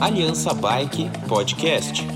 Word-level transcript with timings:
Aliança 0.00 0.54
Bike 0.54 1.10
Podcast. 1.28 2.06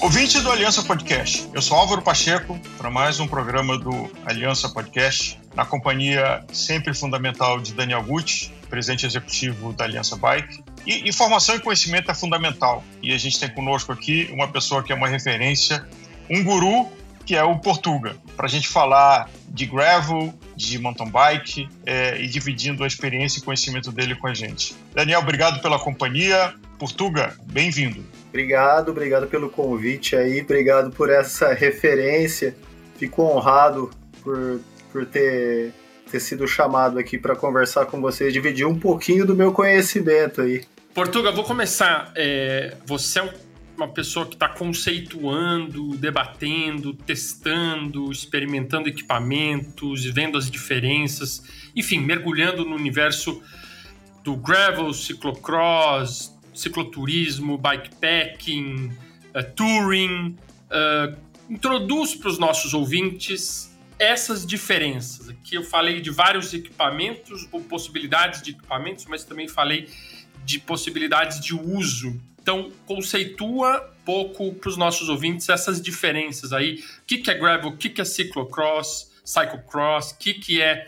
Ouvinte 0.00 0.40
do 0.40 0.50
Aliança 0.52 0.82
Podcast, 0.82 1.48
eu 1.52 1.60
sou 1.60 1.76
Álvaro 1.76 2.00
Pacheco 2.00 2.58
para 2.78 2.90
mais 2.90 3.18
um 3.18 3.26
programa 3.26 3.76
do 3.76 4.10
Aliança 4.24 4.68
Podcast, 4.68 5.40
na 5.54 5.64
companhia 5.64 6.44
sempre 6.52 6.94
fundamental 6.94 7.60
de 7.60 7.72
Daniel 7.72 8.04
Gucci, 8.04 8.52
presidente 8.70 9.04
executivo 9.04 9.72
da 9.72 9.84
Aliança 9.84 10.16
Bike. 10.16 10.62
E 10.86 11.08
informação 11.08 11.56
e 11.56 11.60
conhecimento 11.60 12.10
é 12.10 12.14
fundamental. 12.14 12.84
E 13.02 13.12
a 13.12 13.18
gente 13.18 13.40
tem 13.40 13.48
conosco 13.48 13.90
aqui 13.90 14.30
uma 14.32 14.46
pessoa 14.46 14.82
que 14.82 14.92
é 14.92 14.94
uma 14.94 15.08
referência, 15.08 15.84
um 16.30 16.44
guru, 16.44 16.88
que 17.24 17.34
é 17.34 17.42
o 17.42 17.58
Portuga, 17.58 18.16
para 18.36 18.46
a 18.46 18.48
gente 18.48 18.68
falar 18.68 19.28
de 19.48 19.66
gravel, 19.66 20.32
de 20.56 20.78
mountain 20.78 21.08
bike 21.08 21.68
é, 21.84 22.20
e 22.20 22.26
dividindo 22.26 22.82
a 22.82 22.86
experiência 22.86 23.38
e 23.38 23.42
conhecimento 23.42 23.92
dele 23.92 24.14
com 24.14 24.26
a 24.26 24.34
gente. 24.34 24.74
Daniel, 24.94 25.20
obrigado 25.20 25.60
pela 25.60 25.78
companhia. 25.78 26.54
Portuga, 26.78 27.34
bem-vindo. 27.44 28.04
Obrigado, 28.28 28.90
obrigado 28.90 29.26
pelo 29.26 29.48
convite 29.48 30.16
aí, 30.16 30.40
obrigado 30.40 30.90
por 30.90 31.10
essa 31.10 31.52
referência. 31.54 32.56
Fico 32.98 33.22
honrado 33.22 33.90
por, 34.22 34.60
por 34.92 35.06
ter, 35.06 35.72
ter 36.10 36.20
sido 36.20 36.46
chamado 36.46 36.98
aqui 36.98 37.18
para 37.18 37.36
conversar 37.36 37.86
com 37.86 38.00
vocês, 38.00 38.32
dividir 38.32 38.66
um 38.66 38.78
pouquinho 38.78 39.26
do 39.26 39.34
meu 39.34 39.52
conhecimento 39.52 40.42
aí. 40.42 40.64
Portuga, 40.94 41.30
vou 41.30 41.44
começar. 41.44 42.10
É, 42.14 42.74
você 42.86 43.20
é 43.20 43.22
uma 43.76 43.88
pessoa 43.88 44.26
que 44.26 44.34
está 44.34 44.48
conceituando, 44.48 45.96
debatendo, 45.96 46.94
testando, 46.94 48.10
experimentando 48.10 48.88
equipamentos, 48.88 50.04
vendo 50.06 50.38
as 50.38 50.50
diferenças, 50.50 51.42
enfim, 51.74 52.00
mergulhando 52.00 52.64
no 52.64 52.74
universo 52.74 53.42
do 54.24 54.36
gravel, 54.36 54.92
ciclocross, 54.92 56.36
cicloturismo, 56.54 57.58
bikepacking, 57.58 58.92
uh, 59.34 59.52
touring. 59.54 60.36
Uh, 60.70 61.16
introduz 61.48 62.14
para 62.14 62.28
os 62.28 62.38
nossos 62.38 62.74
ouvintes 62.74 63.76
essas 63.98 64.44
diferenças. 64.44 65.28
Aqui 65.28 65.54
eu 65.54 65.62
falei 65.62 66.00
de 66.00 66.10
vários 66.10 66.52
equipamentos 66.52 67.48
ou 67.50 67.62
possibilidades 67.62 68.42
de 68.42 68.50
equipamentos, 68.50 69.06
mas 69.06 69.24
também 69.24 69.48
falei 69.48 69.88
de 70.46 70.58
possibilidades 70.58 71.40
de 71.40 71.54
uso. 71.54 72.18
Então, 72.40 72.70
conceitua 72.86 73.92
pouco 74.04 74.54
para 74.54 74.70
os 74.70 74.76
nossos 74.76 75.08
ouvintes 75.08 75.48
essas 75.48 75.82
diferenças 75.82 76.52
aí. 76.52 76.76
O 77.02 77.06
que, 77.06 77.18
que 77.18 77.30
é 77.30 77.34
gravel, 77.34 77.70
o 77.70 77.76
que, 77.76 77.90
que 77.90 78.00
é 78.00 78.04
ciclocross, 78.04 79.10
cyclocross, 79.24 80.12
o 80.12 80.18
que, 80.18 80.34
que 80.34 80.62
é 80.62 80.86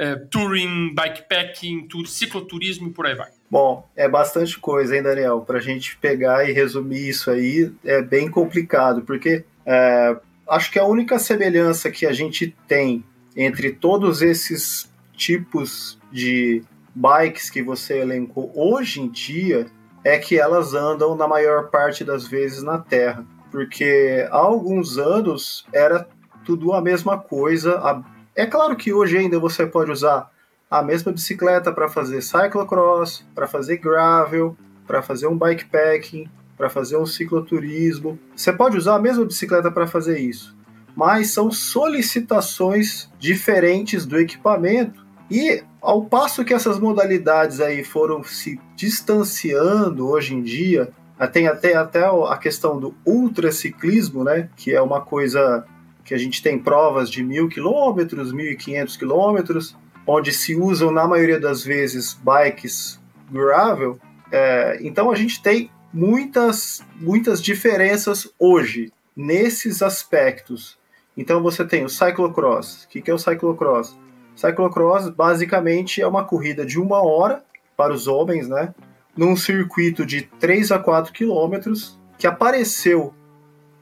é, 0.00 0.16
touring, 0.16 0.94
bikepacking, 0.94 1.86
tour, 1.86 2.06
cicloturismo 2.06 2.88
e 2.88 2.90
por 2.90 3.06
aí 3.06 3.14
vai. 3.14 3.28
Bom, 3.50 3.86
é 3.94 4.08
bastante 4.08 4.58
coisa, 4.58 4.96
hein, 4.96 5.02
Daniel? 5.02 5.42
Para 5.42 5.58
a 5.58 5.60
gente 5.60 5.94
pegar 5.98 6.48
e 6.48 6.52
resumir 6.52 7.10
isso 7.10 7.30
aí 7.30 7.70
é 7.84 8.00
bem 8.00 8.30
complicado, 8.30 9.02
porque 9.02 9.44
é, 9.66 10.16
acho 10.48 10.70
que 10.70 10.78
a 10.78 10.86
única 10.86 11.18
semelhança 11.18 11.90
que 11.90 12.06
a 12.06 12.14
gente 12.14 12.56
tem 12.66 13.04
entre 13.36 13.72
todos 13.72 14.22
esses 14.22 14.90
tipos 15.14 15.98
de 16.10 16.62
bikes 16.94 17.50
que 17.50 17.62
você 17.62 17.98
elencou 17.98 18.52
hoje 18.54 19.00
em 19.00 19.08
dia 19.08 19.66
é 20.04 20.18
que 20.18 20.38
elas 20.38 20.74
andam 20.74 21.14
na 21.14 21.28
maior 21.28 21.70
parte 21.70 22.04
das 22.04 22.26
vezes 22.26 22.62
na 22.62 22.78
terra. 22.78 23.24
Porque 23.50 24.26
há 24.30 24.36
alguns 24.38 24.98
anos 24.98 25.66
era 25.72 26.08
tudo 26.44 26.72
a 26.72 26.80
mesma 26.80 27.18
coisa, 27.18 27.80
é 28.34 28.46
claro 28.46 28.76
que 28.76 28.92
hoje 28.92 29.18
ainda 29.18 29.38
você 29.38 29.66
pode 29.66 29.90
usar 29.90 30.30
a 30.70 30.82
mesma 30.82 31.12
bicicleta 31.12 31.72
para 31.72 31.88
fazer 31.88 32.22
cyclocross, 32.22 33.26
para 33.34 33.46
fazer 33.46 33.78
gravel, 33.78 34.56
para 34.86 35.02
fazer 35.02 35.26
um 35.26 35.36
bikepacking, 35.36 36.28
para 36.56 36.70
fazer 36.70 36.96
um 36.96 37.04
cicloturismo. 37.04 38.18
Você 38.34 38.52
pode 38.52 38.76
usar 38.76 38.94
a 38.94 38.98
mesma 39.00 39.24
bicicleta 39.24 39.70
para 39.70 39.86
fazer 39.86 40.18
isso, 40.18 40.56
mas 40.94 41.32
são 41.32 41.50
solicitações 41.50 43.10
diferentes 43.18 44.06
do 44.06 44.18
equipamento. 44.18 45.04
E 45.30 45.64
ao 45.80 46.04
passo 46.04 46.44
que 46.44 46.54
essas 46.54 46.78
modalidades 46.78 47.60
aí 47.60 47.82
foram 47.82 48.22
se 48.22 48.60
distanciando 48.76 50.08
hoje 50.08 50.34
em 50.34 50.42
dia, 50.42 50.90
tem 51.32 51.46
até, 51.46 51.74
até 51.74 52.04
a 52.04 52.36
questão 52.36 52.78
do 52.78 52.94
ultraciclismo, 53.04 54.24
né, 54.24 54.48
que 54.56 54.74
é 54.74 54.80
uma 54.80 55.00
coisa 55.00 55.64
que 56.04 56.14
a 56.14 56.18
gente 56.18 56.42
tem 56.42 56.58
provas 56.58 57.10
de 57.10 57.22
mil 57.22 57.48
quilômetros, 57.48 58.32
mil 58.32 58.50
e 58.50 58.56
quinhentos 58.56 58.96
quilômetros, 58.96 59.76
onde 60.06 60.32
se 60.32 60.56
usam 60.56 60.90
na 60.90 61.06
maioria 61.06 61.38
das 61.38 61.62
vezes 61.62 62.14
bikes 62.14 62.98
gravel. 63.30 63.98
É, 64.32 64.78
então 64.82 65.10
a 65.10 65.14
gente 65.14 65.42
tem 65.42 65.70
muitas 65.92 66.82
muitas 66.96 67.42
diferenças 67.42 68.28
hoje 68.38 68.92
nesses 69.14 69.82
aspectos. 69.82 70.78
Então 71.16 71.42
você 71.42 71.64
tem 71.64 71.84
o 71.84 71.88
cyclocross. 71.88 72.84
O 72.84 72.88
que, 72.88 73.02
que 73.02 73.10
é 73.10 73.14
o 73.14 73.18
cyclocross? 73.18 73.96
Cyclocross 74.40 75.10
basicamente 75.10 76.00
é 76.00 76.06
uma 76.06 76.24
corrida 76.24 76.64
de 76.64 76.80
uma 76.80 77.04
hora 77.04 77.42
para 77.76 77.92
os 77.92 78.06
homens, 78.06 78.48
né? 78.48 78.74
Num 79.14 79.36
circuito 79.36 80.06
de 80.06 80.22
3 80.22 80.72
a 80.72 80.78
4 80.78 81.12
quilômetros 81.12 82.00
que 82.16 82.26
apareceu 82.26 83.12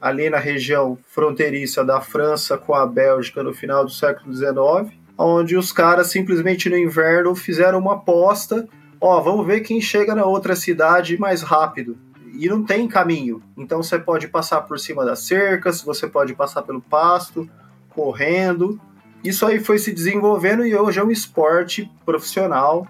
ali 0.01 0.29
na 0.29 0.37
região 0.37 0.97
fronteiriça 1.07 1.83
da 1.83 2.01
França 2.01 2.57
com 2.57 2.73
a 2.73 2.85
Bélgica 2.85 3.41
no 3.41 3.53
final 3.53 3.85
do 3.85 3.91
século 3.91 4.33
XIX, 4.33 4.93
onde 5.17 5.55
os 5.55 5.71
caras 5.71 6.07
simplesmente 6.07 6.69
no 6.69 6.77
inverno 6.77 7.35
fizeram 7.35 7.79
uma 7.79 7.93
aposta, 7.93 8.67
ó, 8.99 9.19
vamos 9.21 9.47
ver 9.47 9.61
quem 9.61 9.79
chega 9.79 10.13
na 10.13 10.25
outra 10.25 10.57
cidade 10.57 11.17
mais 11.17 11.41
rápido. 11.41 11.97
E 12.33 12.47
não 12.47 12.63
tem 12.63 12.87
caminho. 12.87 13.41
Então 13.57 13.81
você 13.81 13.97
pode 13.97 14.27
passar 14.27 14.61
por 14.61 14.77
cima 14.77 15.05
das 15.05 15.19
cercas, 15.19 15.81
você 15.81 16.07
pode 16.07 16.33
passar 16.33 16.63
pelo 16.63 16.81
pasto, 16.81 17.49
correndo. 17.89 18.79
Isso 19.23 19.45
aí 19.45 19.59
foi 19.59 19.77
se 19.77 19.91
desenvolvendo 19.91 20.65
e 20.65 20.75
hoje 20.75 20.99
é 20.99 21.03
um 21.03 21.11
esporte 21.11 21.91
profissional. 22.05 22.87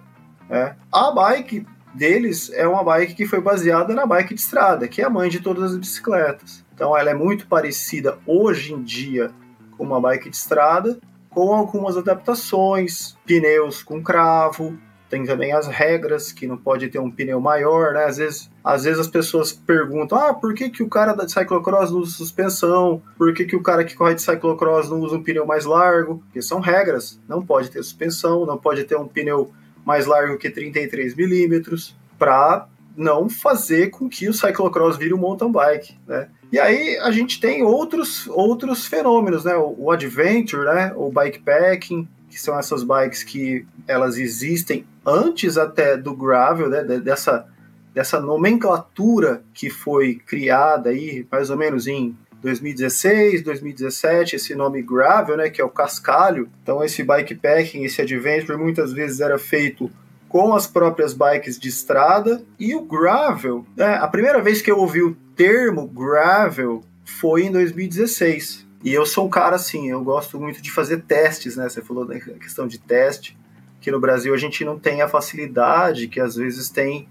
Né? 0.50 0.76
A 0.92 1.12
bike 1.12 1.66
deles 1.94 2.52
é 2.54 2.68
uma 2.68 2.84
bike 2.84 3.16
que 3.16 3.26
foi 3.26 3.42
baseada 3.42 3.94
na 3.94 4.06
bike 4.06 4.34
de 4.34 4.42
estrada, 4.42 4.88
que 4.88 5.02
é 5.02 5.06
a 5.06 5.10
mãe 5.10 5.30
de 5.30 5.40
todas 5.40 5.72
as 5.72 5.78
bicicletas. 5.78 6.64
Então 6.74 6.96
ela 6.96 7.10
é 7.10 7.14
muito 7.14 7.48
parecida 7.48 8.18
hoje 8.26 8.74
em 8.74 8.82
dia 8.84 9.32
com 9.78 9.84
uma 9.84 10.00
bike 10.00 10.30
de 10.30 10.36
estrada, 10.36 11.00
com 11.30 11.54
algumas 11.54 11.98
adaptações, 11.98 13.18
pneus 13.26 13.82
com 13.82 14.02
cravo, 14.02 14.78
tem 15.10 15.26
também 15.26 15.52
as 15.52 15.68
regras 15.68 16.32
que 16.32 16.46
não 16.46 16.56
pode 16.56 16.88
ter 16.88 17.00
um 17.00 17.10
pneu 17.10 17.42
maior, 17.42 17.94
né? 17.94 18.06
Às 18.06 18.18
vezes, 18.18 18.52
às 18.64 18.84
vezes 18.84 19.00
as 19.00 19.08
pessoas 19.08 19.52
perguntam: 19.52 20.18
"Ah, 20.18 20.34
por 20.34 20.54
que, 20.54 20.70
que 20.70 20.84
o 20.84 20.90
cara 20.90 21.14
da 21.14 21.28
cyclocross 21.28 21.92
não 21.92 22.00
usa 22.00 22.16
suspensão? 22.16 23.02
Por 23.18 23.34
que, 23.34 23.46
que 23.46 23.56
o 23.56 23.64
cara 23.64 23.84
que 23.84 23.96
corre 23.96 24.16
de 24.16 24.22
cyclocross 24.22 24.90
não 24.90 25.00
usa 25.00 25.16
um 25.16 25.24
pneu 25.24 25.46
mais 25.46 25.66
largo?" 25.66 26.20
Porque 26.26 26.42
são 26.42 26.60
regras. 26.60 27.20
Não 27.28 27.44
pode 27.44 27.72
ter 27.72 27.82
suspensão, 27.82 28.46
não 28.46 28.58
pode 28.58 28.84
ter 28.84 28.96
um 28.96 29.08
pneu 29.08 29.52
mais 29.84 30.06
largo 30.06 30.38
que 30.38 30.50
33 30.50 31.16
milímetros 31.16 31.96
para 32.18 32.68
não 32.96 33.30
fazer 33.30 33.90
com 33.90 34.10
que 34.10 34.28
o 34.28 34.34
cyclocross 34.34 34.98
vire 34.98 35.14
um 35.14 35.18
mountain 35.18 35.52
bike, 35.52 35.98
né? 36.08 36.28
E 36.52 36.60
aí 36.60 36.98
a 36.98 37.12
gente 37.12 37.40
tem 37.40 37.64
outros, 37.64 38.28
outros 38.28 38.86
fenômenos, 38.86 39.46
né? 39.46 39.56
O 39.56 39.92
adventure, 39.92 40.66
né? 40.66 40.94
O 40.96 41.12
bikepacking, 41.12 42.08
que 42.30 42.40
são 42.40 42.58
essas 42.58 42.84
bikes 42.84 43.24
que 43.24 43.66
elas 43.88 44.18
existem 44.18 44.86
antes 45.06 45.58
até 45.58 45.98
do 45.98 46.16
gravel, 46.16 46.70
né? 46.70 46.84
Dessa, 46.84 47.48
dessa 47.94 48.20
nomenclatura 48.20 49.42
que 49.54 49.70
foi 49.70 50.16
criada 50.16 50.90
aí 50.90 51.26
mais 51.32 51.50
ou 51.50 51.58
menos 51.58 51.88
em 51.88 52.16
2016, 52.42 53.44
2017, 53.44 54.36
esse 54.36 54.56
nome 54.56 54.82
gravel, 54.82 55.36
né, 55.36 55.50
que 55.50 55.62
é 55.62 55.66
o 55.66 55.70
cascalho. 55.70 56.50
Então 56.64 56.84
esse 56.84 57.04
bikepacking, 57.04 57.84
esse 57.84 58.02
adventure 58.02 58.58
muitas 58.58 58.94
vezes 58.94 59.20
era 59.20 59.38
feito 59.38 59.92
com 60.28 60.54
as 60.54 60.68
próprias 60.68 61.14
bikes 61.14 61.60
de 61.60 61.68
estrada 61.68 62.42
e 62.58 62.76
o 62.76 62.82
gravel. 62.82 63.66
Né, 63.76 63.96
a 63.96 64.08
primeira 64.08 64.42
vez 64.42 64.62
que 64.62 64.72
eu 64.72 64.78
ouvi 64.78 65.02
o 65.02 65.16
termo 65.36 65.88
gravel 65.88 66.84
foi 67.04 67.44
em 67.44 67.52
2016. 67.52 68.69
E 68.84 68.94
eu 68.94 69.06
sou 69.06 69.26
um 69.26 69.30
cara 69.30 69.56
assim, 69.56 69.90
eu 69.90 70.04
gosto 70.04 70.40
muito 70.40 70.62
de 70.62 70.72
fazer 70.72 71.02
testes, 71.02 71.56
né? 71.56 71.68
Você 71.68 71.82
falou 71.82 72.06
da 72.06 72.20
questão 72.20 72.68
de 72.68 72.78
teste, 72.78 73.38
que 73.82 73.92
no 73.92 74.00
Brasil 74.00 74.34
a 74.34 74.38
gente 74.38 74.64
não 74.64 74.80
tem 74.80 75.02
a 75.02 75.08
facilidade 75.08 76.08
que 76.08 76.20
às 76.20 76.36
vezes 76.36 76.70
tem 76.70 77.08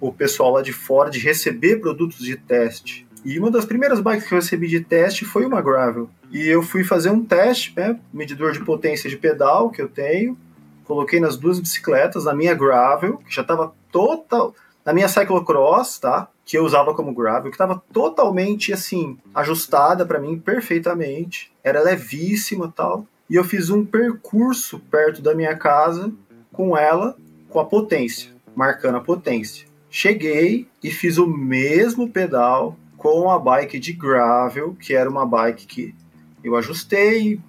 o 0.00 0.12
pessoal 0.12 0.52
lá 0.52 0.62
de 0.62 0.72
fora 0.72 1.10
de 1.10 1.18
receber 1.18 1.76
produtos 1.76 2.18
de 2.18 2.36
teste. 2.36 3.06
E 3.24 3.38
uma 3.38 3.50
das 3.50 3.64
primeiras 3.64 4.00
bikes 4.00 4.28
que 4.28 4.34
eu 4.34 4.38
recebi 4.38 4.68
de 4.68 4.80
teste 4.80 5.24
foi 5.24 5.44
uma 5.44 5.62
Gravel. 5.62 6.08
E 6.30 6.46
eu 6.46 6.62
fui 6.62 6.84
fazer 6.84 7.10
um 7.10 7.24
teste, 7.24 7.72
né, 7.76 7.98
medidor 8.12 8.52
de 8.52 8.64
potência 8.64 9.08
de 9.08 9.16
pedal 9.16 9.70
que 9.70 9.80
eu 9.80 9.88
tenho, 9.88 10.38
coloquei 10.84 11.18
nas 11.18 11.36
duas 11.36 11.58
bicicletas, 11.58 12.24
na 12.24 12.34
minha 12.34 12.54
Gravel, 12.54 13.18
que 13.18 13.34
já 13.34 13.42
estava 13.42 13.74
total... 13.90 14.54
Na 14.84 14.92
minha 14.92 15.08
Cyclocross, 15.08 15.98
tá? 15.98 16.28
Que 16.46 16.56
eu 16.56 16.64
usava 16.64 16.94
como 16.94 17.12
Gravel, 17.12 17.50
que 17.50 17.56
estava 17.56 17.82
totalmente, 17.92 18.72
assim, 18.72 19.18
ajustada 19.34 20.06
para 20.06 20.18
mim 20.18 20.38
perfeitamente. 20.38 21.52
Era 21.62 21.82
levíssima 21.82 22.72
tal. 22.74 23.06
e 23.28 23.34
eu 23.34 23.44
fiz 23.44 23.68
um 23.68 23.84
percurso 23.84 24.78
perto 24.78 25.20
da 25.20 25.34
minha 25.34 25.56
casa 25.56 26.10
com 26.52 26.78
ela, 26.78 27.16
com 27.50 27.60
a 27.60 27.64
potência, 27.64 28.30
marcando 28.54 28.96
a 28.96 29.00
potência. 29.00 29.66
Cheguei 29.90 30.66
e 30.82 30.90
fiz 30.90 31.18
o 31.18 31.26
mesmo 31.26 32.08
pedal 32.08 32.76
com 32.96 33.30
a 33.30 33.38
bike 33.38 33.78
de 33.78 33.92
gravel, 33.92 34.74
que 34.80 34.94
era 34.94 35.10
uma 35.10 35.26
bike 35.26 35.66
que 35.66 35.94
eu 36.42 36.56
ajustei, 36.56 37.40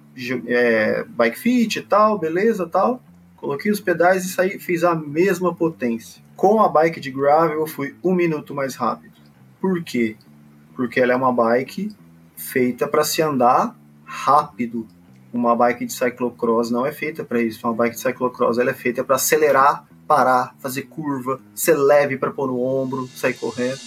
é, 0.46 1.04
bike 1.04 1.38
fit 1.38 1.78
e 1.78 1.82
tal, 1.82 2.18
beleza, 2.18 2.66
tal. 2.66 3.02
Coloquei 3.36 3.70
os 3.70 3.80
pedais 3.80 4.24
e 4.24 4.28
saí, 4.28 4.58
fiz 4.58 4.82
a 4.82 4.94
mesma 4.94 5.54
potência. 5.54 6.22
Com 6.38 6.62
a 6.62 6.68
bike 6.68 7.00
de 7.00 7.10
gravel 7.10 7.58
eu 7.58 7.66
fui 7.66 7.96
um 8.02 8.14
minuto 8.14 8.54
mais 8.54 8.76
rápido. 8.76 9.14
Por 9.60 9.82
quê? 9.82 10.16
Porque 10.76 11.00
ela 11.00 11.12
é 11.12 11.16
uma 11.16 11.32
bike 11.32 11.92
feita 12.36 12.86
para 12.86 13.02
se 13.02 13.20
andar 13.20 13.76
rápido. 14.04 14.86
Uma 15.32 15.56
bike 15.56 15.84
de 15.84 15.92
cyclocross 15.92 16.70
não 16.70 16.86
é 16.86 16.92
feita 16.92 17.24
para 17.24 17.42
isso. 17.42 17.66
Uma 17.66 17.74
bike 17.74 17.96
de 17.96 18.02
cyclocross 18.02 18.56
ela 18.56 18.70
é 18.70 18.74
feita 18.74 19.02
para 19.02 19.16
acelerar, 19.16 19.84
parar, 20.06 20.54
fazer 20.60 20.82
curva, 20.82 21.40
ser 21.56 21.74
leve 21.74 22.16
para 22.16 22.30
pôr 22.30 22.46
no 22.46 22.62
ombro, 22.62 23.08
sair 23.08 23.34
correndo. 23.34 23.80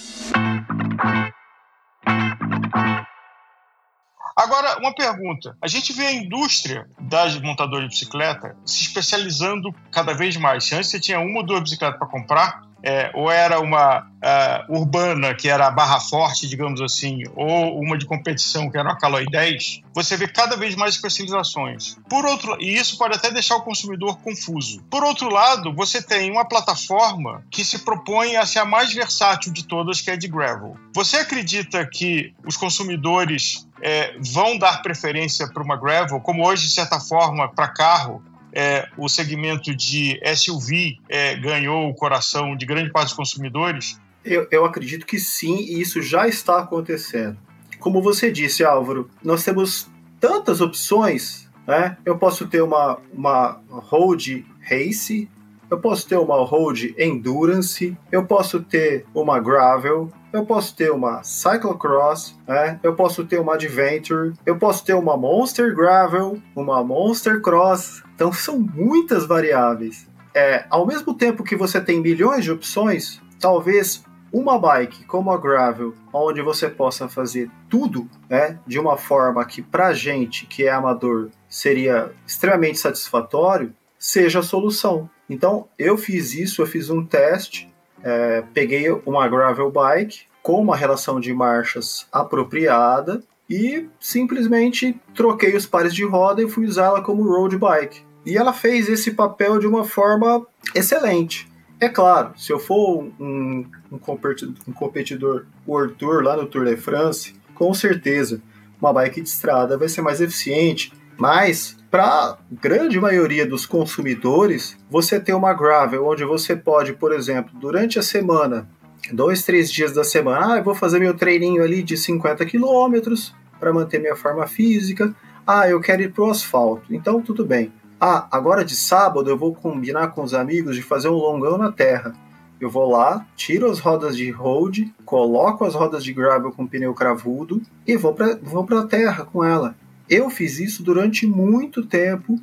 Agora, 4.52 4.80
uma 4.80 4.94
pergunta. 4.94 5.56
A 5.62 5.68
gente 5.70 5.94
vê 5.94 6.08
a 6.08 6.12
indústria 6.12 6.86
das 7.00 7.40
montadoras 7.40 7.86
de 7.86 7.90
bicicleta 7.92 8.54
se 8.66 8.82
especializando 8.82 9.74
cada 9.90 10.14
vez 10.14 10.36
mais. 10.36 10.66
Se 10.66 10.76
antes 10.76 10.90
você 10.90 11.00
tinha 11.00 11.22
uma 11.22 11.40
ou 11.40 11.46
duas 11.46 11.62
bicicletas 11.62 11.98
para 11.98 12.06
comprar, 12.06 12.62
é, 12.84 13.12
ou 13.14 13.30
era 13.30 13.60
uma 13.60 14.00
uh, 14.00 14.74
urbana, 14.76 15.34
que 15.36 15.50
era 15.50 15.68
a 15.68 15.72
barra 15.72 16.00
forte, 16.00 16.48
digamos 16.48 16.82
assim, 16.82 17.24
ou 17.36 17.80
uma 17.80 17.98
de 17.98 18.06
competição, 18.06 18.70
que 18.70 18.78
era 18.78 18.90
uma 18.90 18.98
Caloi 18.98 19.26
10, 19.26 19.82
você 19.94 20.18
vê 20.18 20.28
cada 20.28 20.56
vez 20.56 20.76
mais 20.76 20.96
especializações. 20.96 21.98
Por 22.10 22.26
outro, 22.26 22.58
e 22.60 22.76
isso 22.76 22.98
pode 22.98 23.16
até 23.16 23.32
deixar 23.32 23.56
o 23.56 23.62
consumidor 23.62 24.18
confuso. 24.20 24.82
Por 24.90 25.04
outro 25.04 25.30
lado, 25.30 25.74
você 25.74 26.02
tem 26.02 26.32
uma 26.32 26.46
plataforma 26.46 27.44
que 27.52 27.64
se 27.64 27.80
propõe 27.80 28.36
a 28.36 28.46
ser 28.46 28.60
a 28.60 28.66
mais 28.66 28.94
versátil 28.94 29.52
de 29.52 29.66
todas, 29.66 30.02
que 30.02 30.10
é 30.10 30.14
a 30.14 30.18
de 30.18 30.28
gravel. 30.28 30.76
Você 30.96 31.18
acredita 31.18 31.86
que 31.86 32.34
os 32.46 32.58
consumidores 32.58 33.68
é, 33.82 34.16
vão 34.20 34.58
dar 34.58 34.82
preferência 34.82 35.48
para 35.48 35.64
uma 35.64 35.76
gravel, 35.76 36.20
como 36.20 36.46
hoje, 36.46 36.68
de 36.68 36.74
certa 36.74 37.00
forma, 37.00 37.50
para 37.50 37.68
carro, 37.68 38.24
é, 38.54 38.88
o 38.98 39.08
segmento 39.08 39.76
de 39.76 40.20
SUV 40.36 41.00
é, 41.10 41.36
ganhou 41.36 41.90
o 41.90 41.94
coração 41.94 42.56
de 42.56 42.66
grande 42.66 42.92
parte 42.92 43.10
dos 43.10 43.18
consumidores? 43.18 44.00
Eu, 44.24 44.48
eu 44.52 44.66
acredito 44.66 45.06
que 45.06 45.20
sim, 45.20 45.58
e 45.58 45.82
isso 45.82 46.02
já 46.02 46.28
está 46.28 46.60
acontecendo. 46.60 47.38
Como 47.80 48.02
você 48.02 48.32
disse, 48.32 48.64
Álvaro, 48.64 49.10
nós 49.24 49.44
temos 49.44 49.90
tantas 50.20 50.62
opções. 50.62 51.50
Né? 51.66 51.98
Eu 52.06 52.18
posso 52.18 52.48
ter 52.48 52.62
uma, 52.62 53.00
uma 53.12 53.60
road 53.70 54.46
race, 54.62 55.28
eu 55.70 55.80
posso 55.80 56.08
ter 56.08 56.18
uma 56.18 56.44
road 56.46 56.94
endurance, 56.98 57.98
eu 58.12 58.26
posso 58.26 58.62
ter 58.62 59.06
uma 59.14 59.40
gravel, 59.40 60.12
eu 60.34 60.46
posso 60.46 60.76
ter 60.76 60.92
uma 60.92 61.24
cyclocross, 61.24 62.38
né? 62.48 62.80
eu 62.84 62.96
posso 62.96 63.26
ter 63.26 63.40
uma 63.40 63.56
adventure, 63.56 64.34
eu 64.46 64.58
posso 64.58 64.84
ter 64.86 64.94
uma 64.94 65.18
monster 65.18 65.76
gravel, 65.76 66.42
uma 66.56 66.84
monster 66.84 67.42
cross. 67.42 68.04
Então 68.16 68.32
são 68.32 68.60
muitas 68.60 69.26
variáveis. 69.26 70.08
É, 70.34 70.66
ao 70.70 70.88
mesmo 70.88 71.14
tempo 71.14 71.44
que 71.44 71.56
você 71.56 71.82
tem 71.82 72.00
milhões 72.00 72.46
de 72.46 72.52
opções, 72.52 73.22
talvez 73.40 74.04
uma 74.32 74.58
bike 74.58 75.04
como 75.06 75.32
a 75.32 75.38
gravel, 75.38 75.94
onde 76.14 76.42
você 76.42 76.70
possa 76.70 77.10
fazer 77.10 77.50
tudo, 77.70 78.10
né, 78.30 78.58
de 78.66 78.80
uma 78.80 78.96
forma 78.96 79.44
que 79.44 79.62
para 79.62 79.94
gente 79.94 80.46
que 80.46 80.64
é 80.64 80.72
amador 80.72 81.30
seria 81.50 82.12
extremamente 82.26 82.80
satisfatório, 82.80 83.74
seja 84.00 84.40
a 84.40 84.44
solução. 84.44 85.10
Então 85.30 85.68
eu 85.78 85.98
fiz 85.98 86.34
isso, 86.34 86.62
eu 86.62 86.66
fiz 86.66 86.90
um 86.90 87.06
teste 87.06 87.71
é, 88.04 88.44
peguei 88.54 88.90
uma 89.06 89.28
gravel 89.28 89.72
bike 89.72 90.24
com 90.42 90.62
uma 90.62 90.76
relação 90.76 91.20
de 91.20 91.34
marchas 91.34 92.08
apropriada 92.12 93.22
e 93.50 93.88
simplesmente 94.00 95.00
troquei 95.14 95.56
os 95.56 95.66
pares 95.66 95.94
de 95.94 96.06
roda 96.06 96.42
e 96.42 96.50
fui 96.50 96.66
usá-la 96.66 97.02
como 97.02 97.24
road 97.24 97.58
bike. 97.58 98.02
E 98.26 98.38
ela 98.38 98.54
fez 98.54 98.88
esse 98.88 99.12
papel 99.12 99.60
de 99.60 99.68
uma 99.68 99.84
forma 99.84 100.46
excelente. 100.74 101.50
É 101.80 101.90
claro, 101.90 102.32
se 102.38 102.52
eu 102.52 102.60
for 102.60 103.04
um, 103.20 103.66
um, 103.92 103.98
competidor, 103.98 104.54
um 104.68 104.72
competidor 104.72 105.46
World 105.68 105.96
Tour 105.96 106.24
lá 106.24 106.38
no 106.38 106.46
Tour 106.46 106.66
de 106.66 106.78
France, 106.78 107.34
com 107.56 107.74
certeza 107.74 108.42
uma 108.80 108.94
bike 108.94 109.22
de 109.22 109.30
estrada 109.30 109.78
vai 109.78 109.90
ser 109.90 110.02
mais 110.02 110.22
eficiente, 110.22 110.94
mas 111.22 111.78
para 111.92 112.36
grande 112.52 113.00
maioria 113.00 113.46
dos 113.46 113.68
consumidores, 113.68 114.76
você 114.90 115.20
tem 115.20 115.36
uma 115.36 115.54
gravel 115.54 116.08
onde 116.08 116.26
você 116.26 116.56
pode, 116.56 116.94
por 116.94 117.14
exemplo, 117.14 117.52
durante 117.60 118.00
a 118.00 118.02
semana, 118.02 118.68
dois, 119.14 119.44
três 119.44 119.72
dias 119.72 119.94
da 119.94 120.04
semana, 120.04 120.56
ah, 120.56 120.58
eu 120.58 120.64
vou 120.64 120.74
fazer 120.74 120.98
meu 120.98 121.14
treininho 121.14 121.62
ali 121.62 121.84
de 121.84 121.96
50 121.96 122.44
quilômetros 122.48 123.36
para 123.60 123.72
manter 123.72 124.00
minha 124.00 124.16
forma 124.16 124.48
física. 124.48 125.14
Ah, 125.46 125.70
eu 125.70 125.80
quero 125.80 126.02
ir 126.02 126.12
para 126.12 126.24
o 126.24 126.32
asfalto. 126.32 126.92
Então, 126.92 127.22
tudo 127.22 127.46
bem. 127.46 127.72
Ah, 128.00 128.28
agora 128.32 128.66
de 128.66 128.76
sábado 128.76 129.30
eu 129.30 129.38
vou 129.38 129.54
combinar 129.54 130.08
com 130.08 130.24
os 130.24 130.34
amigos 130.34 130.76
de 130.76 130.82
fazer 130.82 131.10
um 131.10 131.14
longão 131.14 131.56
na 131.56 131.72
terra. 131.72 132.16
Eu 132.60 132.72
vou 132.72 132.90
lá, 132.90 133.28
tiro 133.36 133.70
as 133.70 133.78
rodas 133.78 134.18
de 134.18 134.32
road, 134.32 134.92
coloco 135.06 135.66
as 135.66 135.76
rodas 135.76 136.04
de 136.04 136.14
gravel 136.14 136.52
com 136.52 136.66
pneu 136.66 136.96
cravudo 136.96 137.62
e 137.86 137.96
vou 137.96 138.12
para 138.12 138.40
vou 138.42 138.66
a 138.76 138.88
terra 138.88 139.24
com 139.24 139.44
ela. 139.44 139.76
Eu 140.12 140.30
fiz 140.30 140.60
isso 140.60 140.84
durante 140.84 141.26
muito 141.26 141.86
tempo 141.86 142.38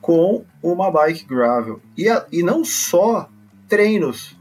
com 0.00 0.46
uma 0.62 0.90
bike 0.90 1.26
gravel. 1.26 1.78
E, 1.94 2.08
a, 2.08 2.24
e 2.32 2.42
não 2.42 2.64
só 2.64 3.28
treinos, 3.68 4.34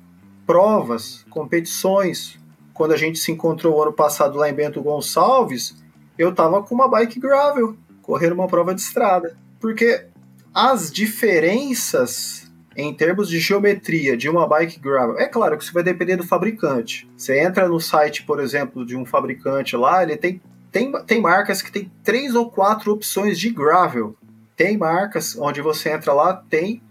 provas, 0.48 1.26
competições. 1.30 2.40
Quando 2.74 2.94
a 2.94 2.98
gente 2.98 3.20
se 3.20 3.30
encontrou 3.30 3.84
ano 3.84 3.92
passado 3.92 4.38
lá 4.38 4.50
em 4.50 4.54
Bento 4.54 4.82
Gonçalves, 4.82 5.84
eu 6.18 6.30
estava 6.30 6.64
com 6.64 6.74
uma 6.74 6.88
bike 6.88 7.20
gravel, 7.20 7.76
correndo 8.02 8.36
uma 8.36 8.48
prova 8.48 8.74
de 8.74 8.80
estrada. 8.80 9.36
Porque 9.60 10.06
as 10.54 10.90
diferenças 10.90 12.50
em 12.74 12.94
termos 12.94 13.28
de 13.28 13.38
geometria 13.38 14.16
de 14.16 14.30
uma 14.30 14.48
bike 14.48 14.80
gravel, 14.80 15.18
é 15.18 15.28
claro 15.28 15.58
que 15.58 15.64
isso 15.66 15.74
vai 15.74 15.84
depender 15.84 16.16
do 16.16 16.26
fabricante. 16.26 17.06
Você 17.18 17.38
entra 17.38 17.68
no 17.68 17.82
site, 17.82 18.24
por 18.24 18.40
exemplo, 18.40 18.86
de 18.86 18.96
um 18.96 19.06
fabricante 19.06 19.76
lá, 19.76 20.02
ele 20.02 20.16
tem 20.16 20.42
tem, 20.72 20.92
tem 21.04 21.22
marcas 21.22 21.62
que 21.62 21.72
tem 21.72 21.92
três 22.04 22.34
ou 22.34 22.50
quatro 22.50 22.92
opções 22.92 23.40
de 23.40 23.50
gravel. 23.50 24.16
Tem 24.56 24.78
marcas 24.78 25.38
onde 25.38 25.62
você 25.62 25.92
entra 25.92 26.14
lá, 26.14 26.34
tem 26.34 26.82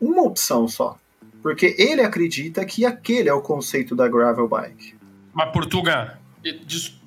uma 0.00 0.22
opção 0.22 0.68
só. 0.68 0.98
Porque 1.42 1.74
ele 1.78 2.02
acredita 2.02 2.64
que 2.64 2.84
aquele 2.84 3.28
é 3.28 3.32
o 3.32 3.40
conceito 3.40 3.94
da 3.94 4.08
gravel 4.08 4.48
bike. 4.48 4.94
Mas, 5.32 5.52
Portuga, 5.52 6.18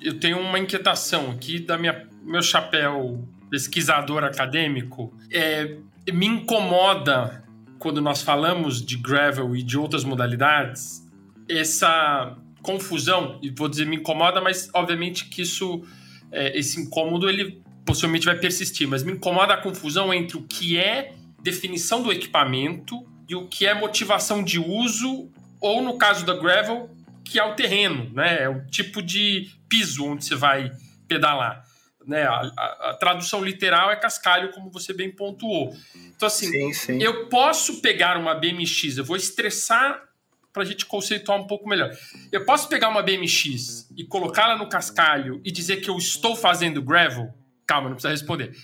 eu 0.00 0.18
tenho 0.18 0.38
uma 0.38 0.58
inquietação 0.58 1.30
aqui 1.30 1.58
da 1.58 1.78
minha 1.78 2.08
meu 2.22 2.42
chapéu 2.42 3.24
pesquisador 3.50 4.22
acadêmico. 4.24 5.12
É, 5.30 5.76
me 6.12 6.26
incomoda 6.26 7.42
quando 7.78 8.00
nós 8.00 8.22
falamos 8.22 8.84
de 8.84 8.96
gravel 8.96 9.56
e 9.56 9.62
de 9.62 9.78
outras 9.78 10.04
modalidades 10.04 11.02
essa 11.48 12.36
confusão, 12.62 13.38
e 13.42 13.50
vou 13.50 13.68
dizer 13.68 13.86
me 13.86 13.96
incomoda, 13.96 14.40
mas 14.40 14.70
obviamente 14.72 15.24
que 15.24 15.42
isso 15.42 15.82
é, 16.32 16.58
esse 16.58 16.80
incômodo 16.80 17.28
ele 17.28 17.62
possivelmente 17.84 18.26
vai 18.26 18.36
persistir, 18.36 18.86
mas 18.86 19.02
me 19.02 19.12
incomoda 19.12 19.54
a 19.54 19.56
confusão 19.56 20.12
entre 20.12 20.36
o 20.36 20.42
que 20.42 20.78
é 20.78 21.14
definição 21.42 22.02
do 22.02 22.12
equipamento 22.12 23.06
e 23.28 23.34
o 23.34 23.48
que 23.48 23.66
é 23.66 23.74
motivação 23.74 24.42
de 24.42 24.58
uso, 24.58 25.30
ou 25.60 25.82
no 25.82 25.96
caso 25.96 26.24
da 26.24 26.36
gravel, 26.36 26.90
que 27.24 27.38
é 27.38 27.44
o 27.44 27.54
terreno, 27.54 28.10
né? 28.12 28.42
É 28.42 28.48
o 28.48 28.66
tipo 28.66 29.02
de 29.02 29.50
piso 29.68 30.04
onde 30.04 30.24
você 30.24 30.34
vai 30.34 30.70
pedalar. 31.06 31.64
Né? 32.06 32.24
A, 32.24 32.50
a, 32.56 32.90
a 32.90 32.94
tradução 32.94 33.44
literal 33.44 33.90
é 33.90 33.96
cascalho, 33.96 34.50
como 34.50 34.70
você 34.70 34.92
bem 34.92 35.10
pontuou. 35.10 35.74
Então, 36.16 36.26
assim, 36.26 36.50
sim, 36.50 36.72
sim. 36.72 37.02
eu 37.02 37.28
posso 37.28 37.80
pegar 37.80 38.16
uma 38.16 38.34
BMX, 38.34 38.96
eu 38.96 39.04
vou 39.04 39.16
estressar 39.16 40.09
para 40.52 40.62
a 40.62 40.66
gente 40.66 40.86
conceituar 40.86 41.38
um 41.38 41.46
pouco 41.46 41.68
melhor. 41.68 41.90
Eu 42.32 42.44
posso 42.44 42.68
pegar 42.68 42.88
uma 42.88 43.02
BMX 43.02 43.88
e 43.96 44.04
colocá-la 44.04 44.56
no 44.56 44.68
cascalho 44.68 45.40
e 45.44 45.50
dizer 45.50 45.76
que 45.76 45.88
eu 45.88 45.96
estou 45.96 46.34
fazendo 46.34 46.82
gravel? 46.82 47.32
Calma, 47.66 47.88
não 47.88 47.96
precisa 47.96 48.10
responder. 48.10 48.56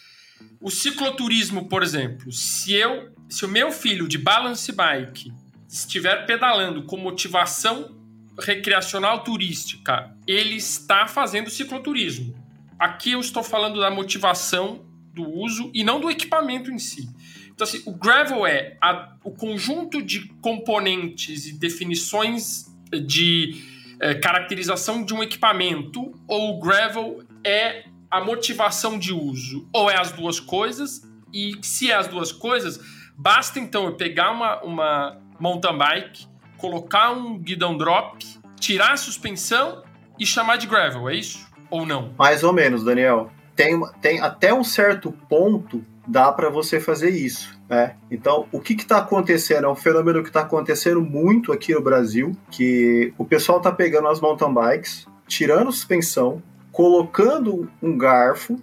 O 0.61 0.71
cicloturismo, 0.71 1.69
por 1.69 1.83
exemplo, 1.83 2.33
se 2.33 2.73
eu, 2.73 3.12
se 3.28 3.45
o 3.45 3.49
meu 3.49 3.71
filho 3.71 4.09
de 4.09 4.19
balance 4.19 4.71
bike 4.73 5.33
estiver 5.69 6.26
pedalando 6.26 6.85
com 6.85 6.97
motivação 6.97 7.95
recreacional 8.38 9.23
turística, 9.23 10.14
ele 10.26 10.57
está 10.57 11.07
fazendo 11.07 11.50
cicloturismo. 11.50 12.35
Aqui 12.78 13.12
eu 13.12 13.21
estou 13.21 13.43
falando 13.43 13.81
da 13.81 13.90
motivação 13.90 14.85
do 15.14 15.28
uso 15.28 15.71
e 15.73 15.83
não 15.83 16.00
do 16.00 16.11
equipamento 16.11 16.71
em 16.71 16.78
si. 16.78 17.09
Então, 17.57 17.67
assim, 17.67 17.83
o 17.87 17.93
Gravel 17.93 18.47
é 18.47 18.77
a, 18.83 19.15
o 19.25 19.31
conjunto 19.31 20.03
de 20.03 20.29
componentes 20.43 21.47
e 21.47 21.55
definições 21.55 22.67
de 23.07 23.65
é, 23.99 24.15
caracterização 24.15 25.03
de 25.03 25.15
um 25.15 25.23
equipamento, 25.23 26.13
ou 26.29 26.51
o 26.51 26.61
Gravel 26.61 27.23
é 27.43 27.85
a 28.11 28.23
motivação 28.23 28.99
de 28.99 29.11
uso, 29.11 29.67
ou 29.73 29.91
é 29.91 29.99
as 29.99 30.13
duas 30.13 30.39
coisas, 30.39 31.03
E 31.33 31.57
se 31.63 31.91
é 31.91 31.95
as 31.95 32.07
duas 32.07 32.31
coisas, 32.31 32.79
basta 33.17 33.59
então 33.59 33.87
eu 33.87 33.95
pegar 33.95 34.31
uma, 34.31 34.63
uma 34.63 35.19
mountain 35.41 35.77
bike, 35.77 36.27
colocar 36.57 37.11
um 37.11 37.39
guidão 37.39 37.77
drop, 37.77 38.25
tirar 38.61 38.93
a 38.93 38.97
suspensão 38.97 39.83
e 40.19 40.25
chamar 40.25 40.57
de 40.57 40.67
gravel, 40.67 41.09
é 41.09 41.17
isso? 41.17 41.47
Ou 41.71 41.85
não? 41.85 42.15
Mais 42.19 42.43
ou 42.43 42.53
menos, 42.53 42.85
Daniel. 42.85 43.31
Tem, 43.55 43.79
tem 44.01 44.21
até 44.21 44.53
um 44.53 44.63
certo 44.63 45.11
ponto 45.29 45.85
dá 46.07 46.31
para 46.31 46.49
você 46.49 46.79
fazer 46.81 47.11
isso. 47.11 47.59
Né? 47.69 47.97
Então, 48.11 48.47
o 48.53 48.61
que 48.61 48.75
está 48.75 48.99
acontecendo? 48.99 49.65
É 49.65 49.69
um 49.69 49.75
fenômeno 49.75 50.23
que 50.23 50.29
está 50.29 50.41
acontecendo 50.41 51.01
muito 51.01 51.53
aqui 51.53 51.75
no 51.75 51.83
Brasil, 51.83 52.33
que 52.51 53.13
o 53.19 53.25
pessoal 53.25 53.59
está 53.59 53.73
pegando 53.73 54.09
as 54.09 54.21
mountain 54.21 54.53
bikes, 54.53 55.07
tirando 55.27 55.73
suspensão, 55.73 56.43
colocando 56.71 57.71
um 57.83 57.97
garfo 57.97 58.61